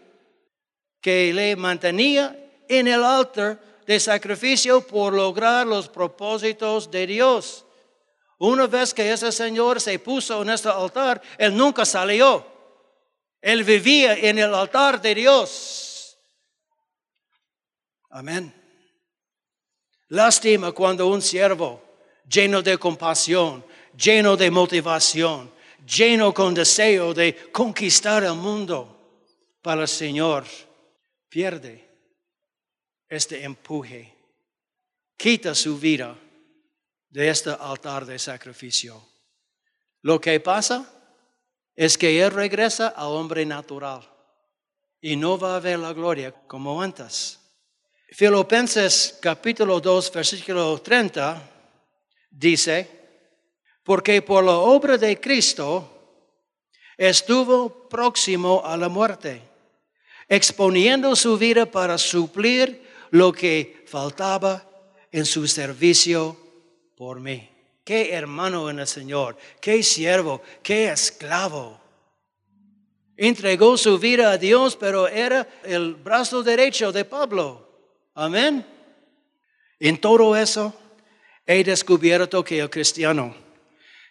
que 1.00 1.32
le 1.32 1.56
mantenía 1.56 2.36
en 2.68 2.88
el 2.88 3.02
altar 3.02 3.60
de 3.86 3.98
sacrificio 3.98 4.86
por 4.86 5.14
lograr 5.14 5.66
los 5.66 5.88
propósitos 5.88 6.90
de 6.90 7.06
Dios. 7.06 7.64
Una 8.38 8.66
vez 8.66 8.92
que 8.92 9.10
ese 9.10 9.32
Señor 9.32 9.80
se 9.80 9.98
puso 9.98 10.42
en 10.42 10.50
este 10.50 10.68
altar, 10.68 11.20
Él 11.38 11.56
nunca 11.56 11.84
salió. 11.84 12.46
Él 13.40 13.64
vivía 13.64 14.14
en 14.14 14.38
el 14.38 14.54
altar 14.54 15.00
de 15.00 15.14
Dios. 15.14 16.18
Amén. 18.10 18.54
Lástima 20.08 20.72
cuando 20.72 21.06
un 21.06 21.20
siervo 21.20 21.82
lleno 22.28 22.62
de 22.62 22.78
compasión, 22.78 23.64
lleno 23.98 24.36
de 24.36 24.50
motivación, 24.50 25.50
lleno 25.84 26.32
con 26.32 26.54
deseo 26.54 27.12
de 27.12 27.50
conquistar 27.50 28.22
el 28.22 28.34
mundo 28.34 28.94
para 29.60 29.82
el 29.82 29.88
Señor, 29.88 30.44
pierde 31.28 31.88
este 33.08 33.42
empuje, 33.42 34.14
quita 35.16 35.54
su 35.54 35.78
vida 35.78 36.16
de 37.10 37.28
este 37.28 37.50
altar 37.50 38.06
de 38.06 38.18
sacrificio. 38.18 39.02
Lo 40.02 40.20
que 40.20 40.38
pasa 40.40 40.88
es 41.74 41.98
que 41.98 42.22
Él 42.22 42.30
regresa 42.30 42.88
al 42.88 43.08
hombre 43.08 43.44
natural 43.44 44.08
y 45.00 45.16
no 45.16 45.38
va 45.38 45.56
a 45.56 45.60
ver 45.60 45.78
la 45.78 45.92
gloria 45.92 46.32
como 46.32 46.80
antes. 46.80 47.40
Filipenses 48.10 49.18
capítulo 49.20 49.80
2, 49.80 50.12
versículo 50.12 50.80
30 50.80 51.42
dice, 52.30 52.97
porque 53.88 54.20
por 54.20 54.44
la 54.44 54.58
obra 54.58 54.98
de 54.98 55.18
Cristo 55.18 55.88
estuvo 56.98 57.88
próximo 57.88 58.60
a 58.62 58.76
la 58.76 58.90
muerte, 58.90 59.40
exponiendo 60.28 61.16
su 61.16 61.38
vida 61.38 61.64
para 61.64 61.96
suplir 61.96 62.82
lo 63.12 63.32
que 63.32 63.82
faltaba 63.86 64.62
en 65.10 65.24
su 65.24 65.48
servicio 65.48 66.36
por 66.98 67.18
mí. 67.18 67.48
Qué 67.82 68.12
hermano 68.12 68.68
en 68.68 68.80
el 68.80 68.86
Señor, 68.86 69.38
qué 69.58 69.82
siervo, 69.82 70.42
qué 70.62 70.90
esclavo. 70.90 71.80
Entregó 73.16 73.78
su 73.78 73.98
vida 73.98 74.32
a 74.32 74.36
Dios, 74.36 74.76
pero 74.76 75.08
era 75.08 75.48
el 75.64 75.94
brazo 75.94 76.42
derecho 76.42 76.92
de 76.92 77.06
Pablo. 77.06 77.66
Amén. 78.14 78.66
En 79.80 79.96
todo 79.98 80.36
eso 80.36 80.74
he 81.46 81.64
descubierto 81.64 82.44
que 82.44 82.60
el 82.60 82.68
cristiano 82.68 83.47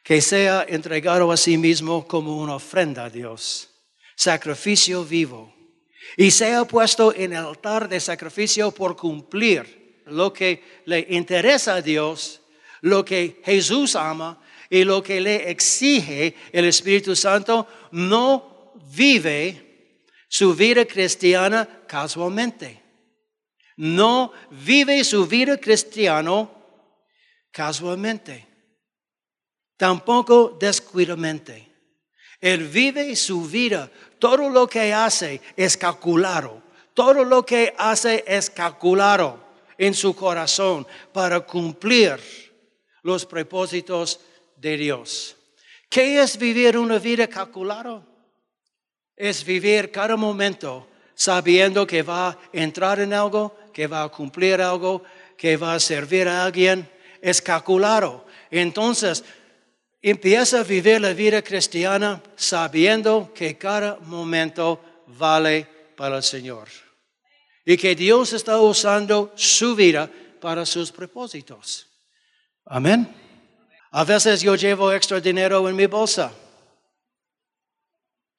que 0.07 0.21
sea 0.21 0.65
entregado 0.69 1.29
a 1.33 1.35
sí 1.35 1.57
mismo 1.57 2.07
como 2.07 2.37
una 2.37 2.55
ofrenda 2.55 3.03
a 3.03 3.09
Dios, 3.09 3.69
sacrificio 4.15 5.03
vivo, 5.03 5.53
y 6.15 6.31
sea 6.31 6.63
puesto 6.63 7.13
en 7.13 7.33
el 7.33 7.39
altar 7.39 7.89
de 7.89 7.99
sacrificio 7.99 8.71
por 8.71 8.95
cumplir 8.95 10.03
lo 10.05 10.31
que 10.31 10.63
le 10.85 11.05
interesa 11.09 11.75
a 11.75 11.81
Dios, 11.81 12.39
lo 12.79 13.03
que 13.03 13.41
Jesús 13.43 13.97
ama 13.97 14.41
y 14.69 14.85
lo 14.85 15.03
que 15.03 15.19
le 15.19 15.51
exige 15.51 16.33
el 16.53 16.63
Espíritu 16.63 17.13
Santo, 17.13 17.67
no 17.91 18.73
vive 18.95 19.99
su 20.29 20.55
vida 20.55 20.85
cristiana 20.85 21.67
casualmente. 21.85 22.81
No 23.75 24.31
vive 24.51 25.03
su 25.03 25.27
vida 25.27 25.57
cristiana 25.57 26.49
casualmente. 27.51 28.46
Tampoco 29.77 30.57
descuidamente. 30.59 31.67
Él 32.41 32.67
vive 32.67 33.15
su 33.15 33.45
vida 33.45 33.89
todo 34.19 34.49
lo 34.49 34.67
que 34.67 34.93
hace 34.93 35.41
es 35.55 35.77
calculado. 35.77 36.61
Todo 36.93 37.23
lo 37.23 37.45
que 37.45 37.73
hace 37.77 38.23
es 38.27 38.49
calculado 38.49 39.39
en 39.77 39.93
su 39.93 40.15
corazón 40.15 40.87
para 41.13 41.41
cumplir 41.41 42.19
los 43.03 43.25
propósitos 43.25 44.19
de 44.55 44.77
Dios. 44.77 45.35
¿Qué 45.89 46.19
es 46.21 46.37
vivir 46.37 46.77
una 46.77 46.97
vida 46.97 47.27
calculada? 47.27 48.03
Es 49.15 49.45
vivir 49.45 49.91
cada 49.91 50.15
momento 50.15 50.87
sabiendo 51.13 51.85
que 51.85 52.01
va 52.01 52.29
a 52.29 52.37
entrar 52.51 52.99
en 52.99 53.13
algo, 53.13 53.55
que 53.73 53.87
va 53.87 54.03
a 54.03 54.09
cumplir 54.09 54.61
algo, 54.61 55.03
que 55.37 55.55
va 55.55 55.75
a 55.75 55.79
servir 55.79 56.27
a 56.27 56.43
alguien. 56.43 56.89
Es 57.21 57.41
calculado. 57.41 58.25
Entonces, 58.49 59.23
empieza 60.09 60.59
a 60.59 60.63
vivir 60.63 61.01
la 61.01 61.13
vida 61.13 61.41
cristiana 61.41 62.21
sabiendo 62.35 63.31
que 63.33 63.57
cada 63.57 63.97
momento 63.97 64.79
vale 65.07 65.67
para 65.95 66.17
el 66.17 66.23
Señor. 66.23 66.67
Y 67.65 67.77
que 67.77 67.95
Dios 67.95 68.33
está 68.33 68.59
usando 68.59 69.33
su 69.35 69.75
vida 69.75 70.09
para 70.39 70.65
sus 70.65 70.91
propósitos. 70.91 71.87
Amén. 72.65 73.13
A 73.91 74.03
veces 74.03 74.41
yo 74.41 74.55
llevo 74.55 74.93
extra 74.93 75.19
dinero 75.19 75.67
en 75.67 75.75
mi 75.75 75.85
bolsa. 75.85 76.31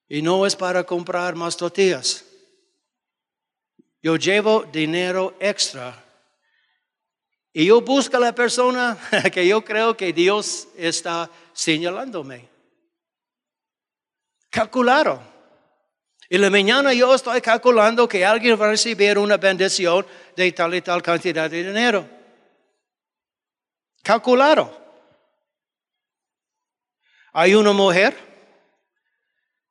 Y 0.09 0.23
no 0.23 0.47
es 0.47 0.57
para 0.57 0.85
comprar 0.85 1.35
más 1.35 1.57
tortillas. 1.57 2.25
Yo 4.01 4.17
llevo 4.17 4.63
dinero 4.63 5.35
extra 5.41 6.05
y 7.53 7.67
yo 7.67 7.81
busco 7.81 8.17
a 8.17 8.21
la 8.21 8.33
persona 8.33 8.97
que 9.33 9.47
yo 9.47 9.65
creo 9.65 9.97
que 9.97 10.13
Dios 10.13 10.69
está 10.77 11.29
señalándome. 11.59 12.49
Calculado. 14.49 15.21
Y 16.29 16.39
la 16.39 16.51
mañana 16.51 16.93
yo 16.93 17.13
estoy 17.13 17.41
calculando 17.41 18.07
que 18.07 18.25
alguien 18.25 18.61
va 18.61 18.67
a 18.67 18.71
recibir 18.71 19.19
una 19.19 19.39
bendición 19.39 20.07
de 20.37 20.53
tal 20.53 20.75
y 20.77 20.83
tal 20.83 21.03
cantidad 21.03 21.51
de 21.51 21.65
dinero. 21.65 22.09
Calculado. 24.05 24.73
Hay 27.33 27.55
una 27.55 27.73
mujer, 27.73 28.17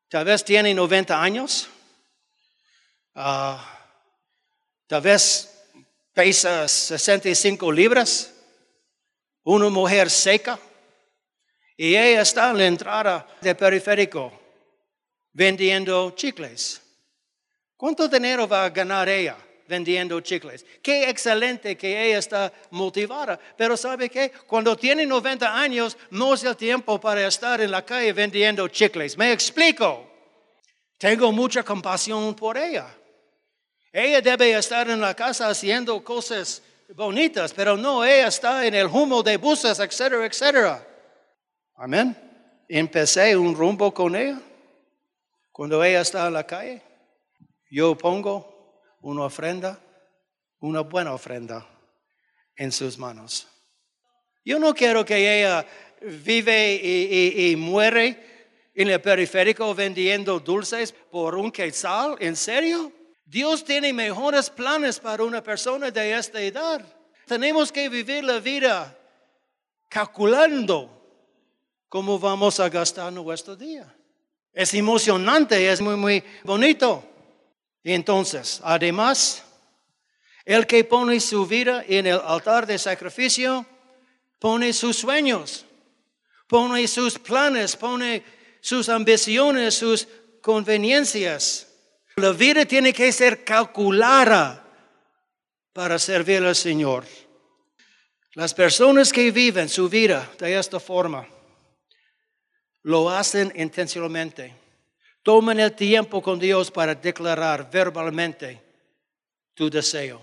tal 0.09 0.25
vez 0.25 0.43
tiene 0.43 0.73
90 0.73 1.21
años, 1.21 1.69
uh, 3.15 3.55
tal 4.87 5.01
vez 5.01 5.65
pesa 6.13 6.67
65 6.67 7.71
libras, 7.71 8.33
una 9.43 9.69
mujer 9.69 10.09
seca, 10.09 10.59
y 11.77 11.95
ella 11.95 12.21
está 12.21 12.49
en 12.49 12.57
la 12.57 12.65
entrada 12.65 13.27
del 13.39 13.55
periférico 13.55 14.33
vendiendo 15.31 16.11
chicles. 16.15 16.81
¿Cuánto 17.77 18.07
dinero 18.07 18.47
va 18.47 18.65
a 18.65 18.69
ganar 18.71 19.07
ella 19.07 19.37
vendiendo 19.67 20.19
chicles? 20.19 20.65
Qué 20.81 21.07
excelente 21.07 21.77
que 21.77 22.07
ella 22.07 22.17
está 22.17 22.51
motivada. 22.71 23.39
Pero 23.55 23.77
¿sabe 23.77 24.09
qué? 24.09 24.31
Cuando 24.47 24.75
tiene 24.75 25.05
90 25.05 25.55
años 25.55 25.95
no 26.09 26.33
es 26.33 26.43
el 26.43 26.57
tiempo 26.57 26.99
para 26.99 27.27
estar 27.27 27.61
en 27.61 27.69
la 27.69 27.85
calle 27.85 28.11
vendiendo 28.13 28.67
chicles. 28.67 29.15
Me 29.15 29.31
explico. 29.31 30.09
Tengo 30.97 31.31
mucha 31.31 31.61
compasión 31.61 32.33
por 32.33 32.57
ella. 32.57 32.87
Ella 33.93 34.21
debe 34.21 34.57
estar 34.57 34.89
en 34.89 34.99
la 34.99 35.13
casa 35.13 35.47
haciendo 35.47 36.03
cosas 36.03 36.63
bonitas, 36.95 37.53
pero 37.53 37.77
no, 37.77 38.03
ella 38.03 38.27
está 38.27 38.65
en 38.65 38.73
el 38.73 38.87
humo 38.87 39.21
de 39.21 39.37
buses, 39.37 39.77
etcétera, 39.79 40.25
etcétera. 40.25 40.86
Amén. 41.79 42.17
Empecé 42.67 43.37
un 43.37 43.55
rumbo 43.55 43.93
con 43.93 44.15
ella. 44.15 44.41
Cuando 45.51 45.83
ella 45.83 46.01
está 46.01 46.25
en 46.25 46.33
la 46.33 46.45
calle, 46.45 46.81
yo 47.69 47.95
pongo 47.95 48.81
una 49.01 49.23
ofrenda, 49.23 49.79
una 50.59 50.81
buena 50.81 51.13
ofrenda 51.13 51.67
en 52.55 52.71
sus 52.71 52.97
manos. 52.97 53.47
Yo 54.43 54.57
no 54.57 54.73
quiero 54.73 55.05
que 55.05 55.39
ella 55.39 55.65
vive 56.01 56.73
y, 56.75 57.55
muere 57.55 58.69
en 58.73 58.89
el 58.89 58.99
periférico 58.99 59.75
vendiendo 59.75 60.39
dulces 60.39 60.91
por 60.91 61.35
un 61.35 61.51
quetzal. 61.51 62.15
¿En 62.19 62.35
serio? 62.35 62.91
Dios 63.23 63.63
tiene 63.63 63.93
mejores 63.93 64.49
planes 64.49 64.99
para 64.99 65.23
una 65.23 65.43
persona 65.43 65.91
de 65.91 66.17
esta 66.17 66.41
edad. 66.41 66.81
Tenemos 67.27 67.71
que 67.71 67.87
vivir 67.87 68.23
la 68.23 68.39
vida 68.39 68.97
calculando 69.89 70.96
cómo 71.89 72.19
vamos 72.19 72.59
a 72.59 72.69
gastar 72.69 73.11
nuestro 73.13 73.55
día. 73.55 73.93
Es 74.53 74.73
emocionante, 74.73 75.71
es 75.71 75.81
muy, 75.81 75.95
muy 75.95 76.23
bonito. 76.43 77.03
Y 77.83 77.93
entonces, 77.93 78.59
además, 78.63 79.43
el 80.45 80.65
que 80.65 80.83
pone 80.83 81.19
su 81.19 81.45
vida 81.45 81.83
en 81.87 82.07
el 82.07 82.19
altar 82.19 82.65
de 82.65 82.77
sacrificio, 82.77 83.65
pone 84.39 84.73
sus 84.73 84.97
sueños, 84.97 85.65
pone 86.47 86.87
sus 86.87 87.19
planes, 87.19 87.75
pone 87.75 88.23
sus 88.61 88.89
ambiciones, 88.89 89.75
sus 89.75 90.07
conveniencias. 90.41 91.67
La 92.15 92.31
vida 92.31 92.65
tiene 92.65 92.93
que 92.93 93.11
ser 93.11 93.43
calculada 93.43 94.63
para 95.71 95.99
servir 95.99 96.43
al 96.43 96.55
Señor. 96.55 97.05
Las 98.33 98.53
personas 98.53 99.13
que 99.13 99.31
viven 99.31 99.69
su 99.69 99.87
vida 99.87 100.29
de 100.39 100.57
esta 100.57 100.79
forma 100.79 101.27
lo 102.87 103.09
hacen 103.09 103.51
intencionalmente. 103.57 104.53
Toman 105.21 105.59
el 105.59 105.73
tiempo 105.73 106.21
con 106.21 106.39
Dios 106.39 106.71
para 106.71 106.95
declarar 106.95 107.69
verbalmente 107.69 108.61
tu 109.53 109.69
deseo. 109.69 110.21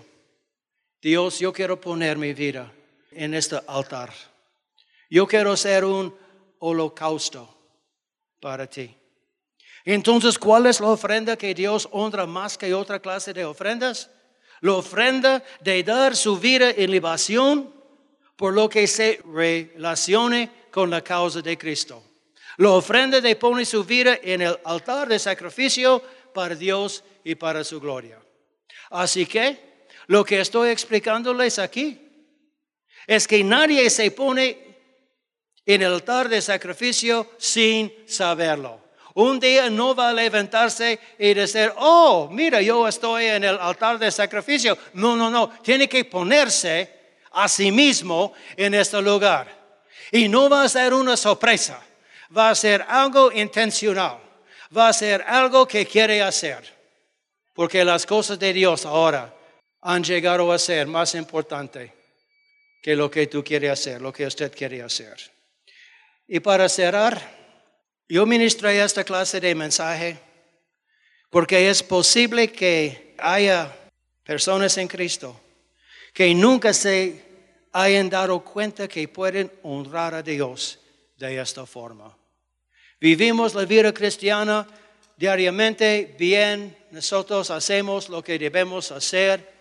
Dios, 0.99 1.37
yo 1.37 1.53
quiero 1.53 1.79
poner 1.79 2.17
mi 2.17 2.33
vida 2.33 2.71
en 3.11 3.35
este 3.35 3.61
altar. 3.67 4.11
Yo 5.11 5.27
quiero 5.27 5.55
ser 5.55 5.85
un 5.85 6.11
holocausto 6.57 7.55
para 8.41 8.65
ti. 8.65 8.97
Entonces, 9.83 10.39
¿cuál 10.39 10.65
es 10.65 10.79
la 10.79 10.87
ofrenda 10.87 11.37
que 11.37 11.53
Dios 11.53 11.87
honra 11.91 12.25
más 12.25 12.57
que 12.57 12.73
otra 12.73 12.99
clase 12.99 13.31
de 13.31 13.45
ofrendas? 13.45 14.09
La 14.61 14.73
ofrenda 14.73 15.43
de 15.61 15.83
dar 15.83 16.15
su 16.15 16.39
vida 16.39 16.71
en 16.71 16.89
libación 16.89 17.71
por 18.35 18.55
lo 18.55 18.67
que 18.67 18.87
se 18.87 19.21
relacione 19.23 20.49
con 20.71 20.89
la 20.89 21.03
causa 21.03 21.43
de 21.43 21.55
Cristo. 21.59 22.01
La 22.57 22.71
ofrenda 22.71 23.19
de 23.19 23.35
poner 23.35 23.65
su 23.65 23.83
vida 23.83 24.19
en 24.21 24.41
el 24.41 24.57
altar 24.63 25.07
de 25.07 25.19
sacrificio 25.19 26.01
para 26.33 26.55
Dios 26.55 27.03
y 27.23 27.35
para 27.35 27.63
su 27.63 27.79
gloria. 27.79 28.19
Así 28.91 29.25
que 29.25 29.87
lo 30.07 30.23
que 30.23 30.39
estoy 30.39 30.69
explicándoles 30.69 31.59
aquí 31.59 31.99
es 33.07 33.27
que 33.27 33.43
nadie 33.43 33.89
se 33.89 34.11
pone 34.11 34.65
en 35.65 35.81
el 35.81 35.93
altar 35.93 36.29
de 36.29 36.41
sacrificio 36.41 37.31
sin 37.37 37.91
saberlo. 38.07 38.85
Un 39.15 39.39
día 39.39 39.69
no 39.69 39.95
va 39.95 40.09
a 40.09 40.13
levantarse 40.13 40.99
y 41.17 41.33
decir, 41.33 41.71
oh, 41.77 42.27
mira, 42.31 42.61
yo 42.61 42.85
estoy 42.87 43.25
en 43.27 43.45
el 43.45 43.57
altar 43.57 43.97
de 43.97 44.11
sacrificio. 44.11 44.77
No, 44.93 45.15
no, 45.15 45.29
no. 45.31 45.49
Tiene 45.63 45.87
que 45.87 46.03
ponerse 46.03 46.95
a 47.31 47.47
sí 47.47 47.71
mismo 47.71 48.33
en 48.57 48.73
este 48.73 49.01
lugar. 49.01 49.47
Y 50.11 50.27
no 50.27 50.49
va 50.49 50.63
a 50.63 50.69
ser 50.69 50.93
una 50.93 51.15
sorpresa. 51.15 51.81
Va 52.35 52.49
a 52.49 52.55
ser 52.55 52.85
algo 52.87 53.31
intencional. 53.31 54.19
Va 54.75 54.89
a 54.89 54.93
ser 54.93 55.21
algo 55.23 55.67
que 55.67 55.85
quiere 55.85 56.21
hacer. 56.21 56.63
Porque 57.53 57.83
las 57.83 58.05
cosas 58.05 58.39
de 58.39 58.53
Dios 58.53 58.85
ahora 58.85 59.33
han 59.81 60.03
llegado 60.03 60.51
a 60.51 60.59
ser 60.59 60.87
más 60.87 61.15
importante 61.15 61.93
que 62.81 62.95
lo 62.95 63.09
que 63.09 63.27
tú 63.27 63.43
quieres 63.43 63.71
hacer, 63.71 64.01
lo 64.01 64.11
que 64.11 64.25
usted 64.25 64.51
quiere 64.53 64.81
hacer. 64.81 65.15
Y 66.27 66.39
para 66.39 66.67
cerrar, 66.69 67.19
yo 68.07 68.25
ministré 68.25 68.83
esta 68.83 69.03
clase 69.03 69.39
de 69.39 69.55
mensaje 69.55 70.19
porque 71.29 71.69
es 71.69 71.81
posible 71.81 72.51
que 72.51 73.15
haya 73.17 73.73
personas 74.23 74.77
en 74.77 74.87
Cristo 74.87 75.39
que 76.13 76.33
nunca 76.33 76.73
se 76.73 77.23
hayan 77.73 78.09
dado 78.09 78.39
cuenta 78.39 78.87
que 78.87 79.07
pueden 79.07 79.51
honrar 79.63 80.13
a 80.13 80.23
Dios 80.23 80.79
de 81.17 81.39
esta 81.39 81.65
forma. 81.65 82.15
Vivimos 82.99 83.53
la 83.53 83.65
vida 83.65 83.93
cristiana 83.93 84.67
diariamente 85.17 86.15
bien, 86.17 86.75
nosotros 86.91 87.49
hacemos 87.51 88.09
lo 88.09 88.23
que 88.23 88.37
debemos 88.37 88.91
hacer, 88.91 89.53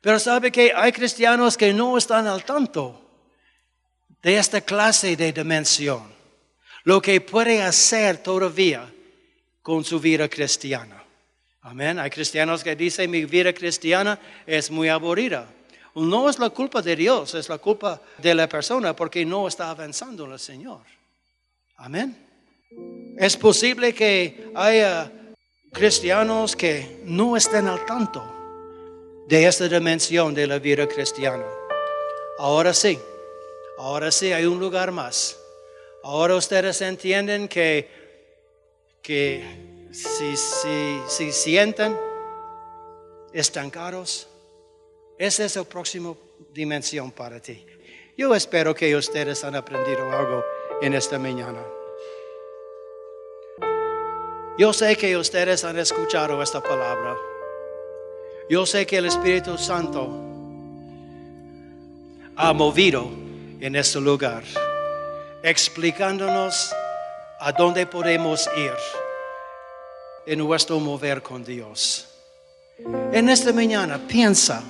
pero 0.00 0.18
sabe 0.18 0.50
que 0.50 0.72
hay 0.74 0.92
cristianos 0.92 1.56
que 1.56 1.72
no 1.72 1.96
están 1.96 2.26
al 2.26 2.44
tanto 2.44 2.98
de 4.22 4.36
esta 4.36 4.60
clase 4.60 5.16
de 5.16 5.32
dimensión, 5.32 6.12
lo 6.84 7.00
que 7.00 7.20
puede 7.20 7.62
hacer 7.62 8.18
todavía 8.18 8.92
con 9.62 9.84
su 9.84 10.00
vida 10.00 10.28
cristiana. 10.28 11.02
Amén. 11.62 11.98
Hay 12.00 12.10
cristianos 12.10 12.64
que 12.64 12.74
dicen 12.74 13.10
mi 13.10 13.24
vida 13.24 13.52
cristiana 13.52 14.18
es 14.46 14.70
muy 14.70 14.88
aburrida. 14.88 15.48
No 15.94 16.30
es 16.30 16.38
la 16.38 16.50
culpa 16.50 16.80
de 16.80 16.96
Dios, 16.96 17.34
es 17.34 17.48
la 17.48 17.58
culpa 17.58 18.00
de 18.18 18.34
la 18.34 18.48
persona 18.48 18.96
porque 18.96 19.24
no 19.24 19.46
está 19.46 19.70
avanzando 19.70 20.24
el 20.24 20.38
Señor. 20.38 20.80
Amén. 21.76 22.16
Es 23.18 23.36
posible 23.36 23.94
que 23.94 24.50
haya 24.54 25.12
cristianos 25.72 26.56
que 26.56 27.02
no 27.04 27.36
estén 27.36 27.66
al 27.66 27.84
tanto 27.84 28.22
de 29.28 29.46
esta 29.46 29.68
dimensión 29.68 30.34
de 30.34 30.46
la 30.46 30.58
vida 30.58 30.86
cristiana. 30.86 31.44
Ahora 32.38 32.72
sí, 32.72 32.98
ahora 33.78 34.10
sí 34.10 34.32
hay 34.32 34.46
un 34.46 34.58
lugar 34.58 34.92
más. 34.92 35.38
Ahora 36.02 36.34
ustedes 36.36 36.80
entienden 36.80 37.48
que, 37.48 37.88
que 39.02 39.88
si, 39.92 40.36
si, 40.36 41.00
si 41.08 41.32
sienten 41.32 41.98
estancados, 43.32 44.28
esa 45.22 45.44
es 45.44 45.54
la 45.54 45.62
próxima 45.62 46.16
dimensión 46.52 47.12
para 47.12 47.38
ti. 47.38 47.64
Yo 48.16 48.34
espero 48.34 48.74
que 48.74 48.96
ustedes 48.96 49.44
han 49.44 49.54
aprendido 49.54 50.10
algo 50.10 50.44
en 50.80 50.94
esta 50.94 51.16
mañana. 51.16 51.64
Yo 54.58 54.72
sé 54.72 54.96
que 54.96 55.16
ustedes 55.16 55.62
han 55.62 55.78
escuchado 55.78 56.42
esta 56.42 56.60
palabra. 56.60 57.16
Yo 58.50 58.66
sé 58.66 58.84
que 58.84 58.96
el 58.96 59.06
Espíritu 59.06 59.56
Santo 59.56 60.08
ha 62.34 62.52
movido 62.52 63.08
en 63.60 63.76
este 63.76 64.00
lugar, 64.00 64.42
explicándonos 65.44 66.74
a 67.38 67.52
dónde 67.52 67.86
podemos 67.86 68.50
ir 68.56 68.74
en 70.26 70.40
nuestro 70.40 70.80
mover 70.80 71.22
con 71.22 71.44
Dios. 71.44 72.08
En 73.12 73.28
esta 73.28 73.52
mañana 73.52 74.00
piensa, 74.08 74.64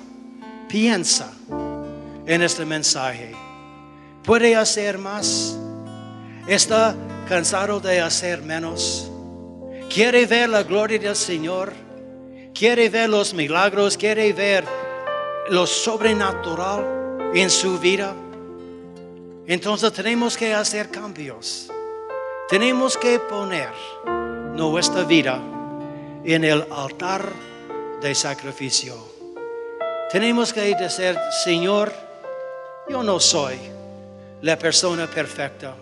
piensa 0.73 1.31
en 2.27 2.43
este 2.43 2.64
mensaje. 2.64 3.33
¿Puede 4.25 4.57
hacer 4.57 4.99
más? 4.99 5.57
¿Está 6.49 6.97
cansado 7.29 7.79
de 7.79 8.01
hacer 8.01 8.43
menos? 8.43 9.09
¿Quiere 9.89 10.27
ver 10.27 10.49
la 10.49 10.64
gloria 10.64 10.99
del 10.99 11.14
Señor? 11.14 11.73
quiere 12.53 12.89
ver 12.89 13.09
los 13.09 13.35
milagros, 13.35 13.97
quiere 13.97 14.33
ver 14.33 14.64
lo 15.49 15.66
sobrenatural 15.66 17.33
en 17.35 17.51
su 17.51 17.79
vida, 17.79 18.14
entonces 19.47 19.93
tenemos 19.93 20.37
que 20.37 20.55
hacer 20.55 20.91
cambios. 20.91 21.68
Tenemos 22.49 22.97
que 22.97 23.18
poner 23.18 23.70
nuestra 24.55 25.05
vida 25.05 25.41
en 26.25 26.45
el 26.45 26.64
altar 26.70 27.33
de 28.01 28.14
sacrificio. 28.14 29.11
Tenemos 30.12 30.52
que 30.52 30.60
decir, 30.74 31.16
Señor, 31.42 31.90
yo 32.86 33.02
no 33.02 33.18
soy 33.18 33.56
la 34.42 34.58
persona 34.58 35.06
perfecta, 35.06 35.74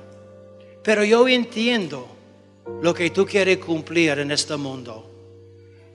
pero 0.84 1.02
yo 1.02 1.26
entiendo 1.26 2.06
lo 2.80 2.94
que 2.94 3.10
tú 3.10 3.26
quieres 3.26 3.58
cumplir 3.58 4.20
en 4.20 4.30
este 4.30 4.56
mundo. 4.56 5.04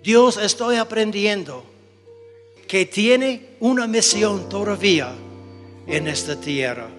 Dios 0.03 0.36
estoy 0.36 0.75
aprendiendo 0.75 1.63
que 2.67 2.86
tiene 2.86 3.55
una 3.61 3.88
misión 3.88 4.49
todavía 4.49 5.13
en 5.88 6.05
esta 6.09 6.38
tierra. 6.38 6.89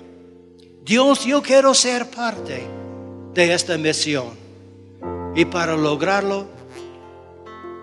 Dios, 0.83 1.27
yo 1.27 1.43
quiero 1.43 1.75
ser 1.75 2.09
parte 2.09 2.67
de 3.35 3.53
esta 3.53 3.77
misión. 3.77 4.31
Y 5.35 5.45
para 5.45 5.77
lograrlo, 5.77 6.47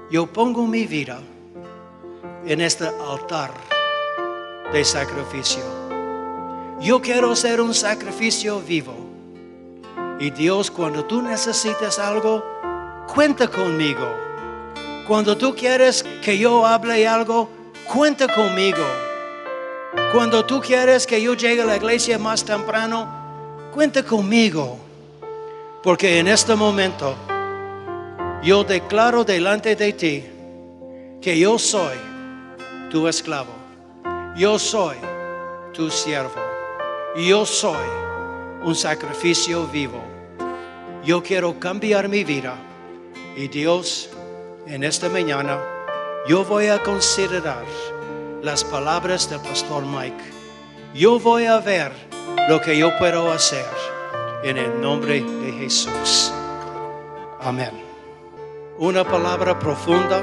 yo 0.10 0.26
pongo 0.26 0.66
mi 0.66 0.88
vida 0.88 1.22
en 2.46 2.62
este 2.62 2.86
altar 2.86 3.52
de 4.72 4.84
sacrificio. 4.84 5.64
Yo 6.80 7.02
quiero 7.02 7.36
ser 7.36 7.62
un 7.62 7.74
sacrificio 7.74 8.60
vivo. 8.60 8.96
Y 10.20 10.32
Dios, 10.32 10.70
cuando 10.70 11.06
tú 11.06 11.22
necesites 11.22 12.00
algo, 12.00 12.44
cuenta 13.08 13.48
conmigo 13.48 14.24
cuando 15.08 15.38
tú 15.38 15.54
quieres 15.54 16.06
que 16.24 16.38
yo 16.38 16.66
hable 16.66 17.06
algo, 17.06 17.50
cuenta 17.92 18.26
conmigo. 18.34 18.86
Cuando 20.14 20.46
tú 20.46 20.62
quieres 20.62 21.06
que 21.06 21.22
yo 21.22 21.34
llegue 21.34 21.62
a 21.62 21.66
la 21.66 21.76
iglesia 21.76 22.18
más 22.18 22.46
temprano, 22.46 23.70
cuenta 23.74 24.04
conmigo. 24.04 24.78
Porque 25.84 26.20
en 26.20 26.30
este 26.30 26.56
momento 26.56 27.16
yo 28.42 28.64
declaro 28.64 29.26
delante 29.26 29.76
de 29.76 29.92
ti 29.92 30.24
que 31.22 31.38
yo 31.38 31.60
soy 31.60 31.98
tu 32.94 33.08
esclavo. 33.08 33.50
Yo 34.36 34.60
soy 34.60 34.98
tu 35.74 35.90
siervo. 35.90 36.40
Yo 37.16 37.44
soy 37.44 37.88
un 38.62 38.76
sacrificio 38.76 39.66
vivo. 39.66 40.00
Yo 41.04 41.24
quiero 41.24 41.60
cambiar 41.60 42.08
mi 42.08 42.24
vida. 42.24 42.56
Y 43.36 43.48
Dios 43.48 44.12
en 44.68 44.84
esta 44.84 45.10
mañana 45.10 45.60
yo 46.28 46.46
voy 46.46 46.68
a 46.68 46.84
considerar 46.84 47.66
las 48.44 48.64
palabras 48.64 49.28
del 49.28 49.40
pastor 49.40 49.84
Mike. 49.88 50.24
Yo 50.94 51.20
voy 51.20 51.46
a 51.46 51.58
ver 51.58 51.92
lo 52.48 52.62
que 52.62 52.78
yo 52.78 52.96
puedo 53.00 53.32
hacer 53.32 53.66
en 54.44 54.60
el 54.60 54.80
nombre 54.80 55.24
de 55.24 55.52
Jesús. 55.54 56.32
Amén. 57.42 57.72
Una 58.78 59.04
palabra 59.04 59.58
profunda, 59.58 60.22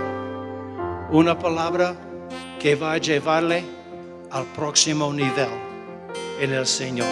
una 1.10 1.36
palabra 1.36 1.96
que 2.61 2.74
va 2.74 2.92
a 2.92 2.98
llevarle 2.98 3.64
al 4.30 4.44
próximo 4.54 5.11
nivel 5.12 5.48
en 6.38 6.52
el 6.52 6.66
Señor. 6.66 7.08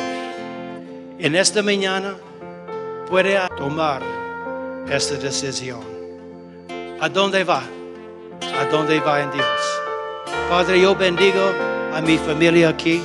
En 1.19 1.35
esta 1.35 1.63
mañana 1.63 2.15
puede 3.09 3.39
tomar 3.57 4.03
esta 4.91 5.15
decisión. 5.17 5.81
¿A 7.01 7.09
dónde 7.09 7.45
va? 7.45 7.63
¿A 8.61 8.65
dónde 8.67 9.01
va 9.01 9.23
en 9.23 9.31
Dios? 9.33 9.47
Padre, 10.51 10.83
yo 10.83 10.95
bendigo 10.95 11.43
a 11.95 12.01
mi 12.03 12.19
familia 12.19 12.69
aquí. 12.69 13.03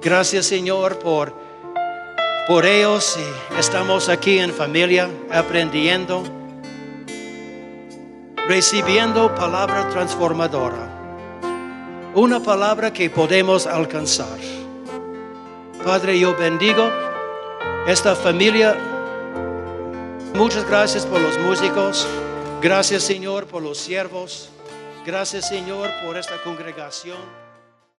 Gracias, 0.00 0.46
Señor, 0.46 0.98
por, 0.98 1.34
por 2.46 2.64
ellos. 2.64 3.18
Y 3.18 3.58
estamos 3.58 4.08
aquí 4.08 4.38
en 4.38 4.52
familia 4.52 5.10
aprendiendo, 5.30 6.24
recibiendo 8.48 9.34
palabra 9.34 9.88
transformadora. 9.90 10.97
Una 12.14 12.40
palabra 12.40 12.92
que 12.92 13.10
podemos 13.10 13.66
alcanzar. 13.66 14.38
Padre, 15.84 16.18
yo 16.18 16.34
bendigo 16.36 16.90
esta 17.86 18.16
familia. 18.16 18.76
Muchas 20.34 20.66
gracias 20.68 21.04
por 21.04 21.20
los 21.20 21.38
músicos. 21.38 22.06
Gracias 22.62 23.02
Señor 23.02 23.46
por 23.46 23.62
los 23.62 23.78
siervos. 23.78 24.48
Gracias 25.04 25.48
Señor 25.48 25.90
por 26.04 26.16
esta 26.16 26.42
congregación. 26.42 27.47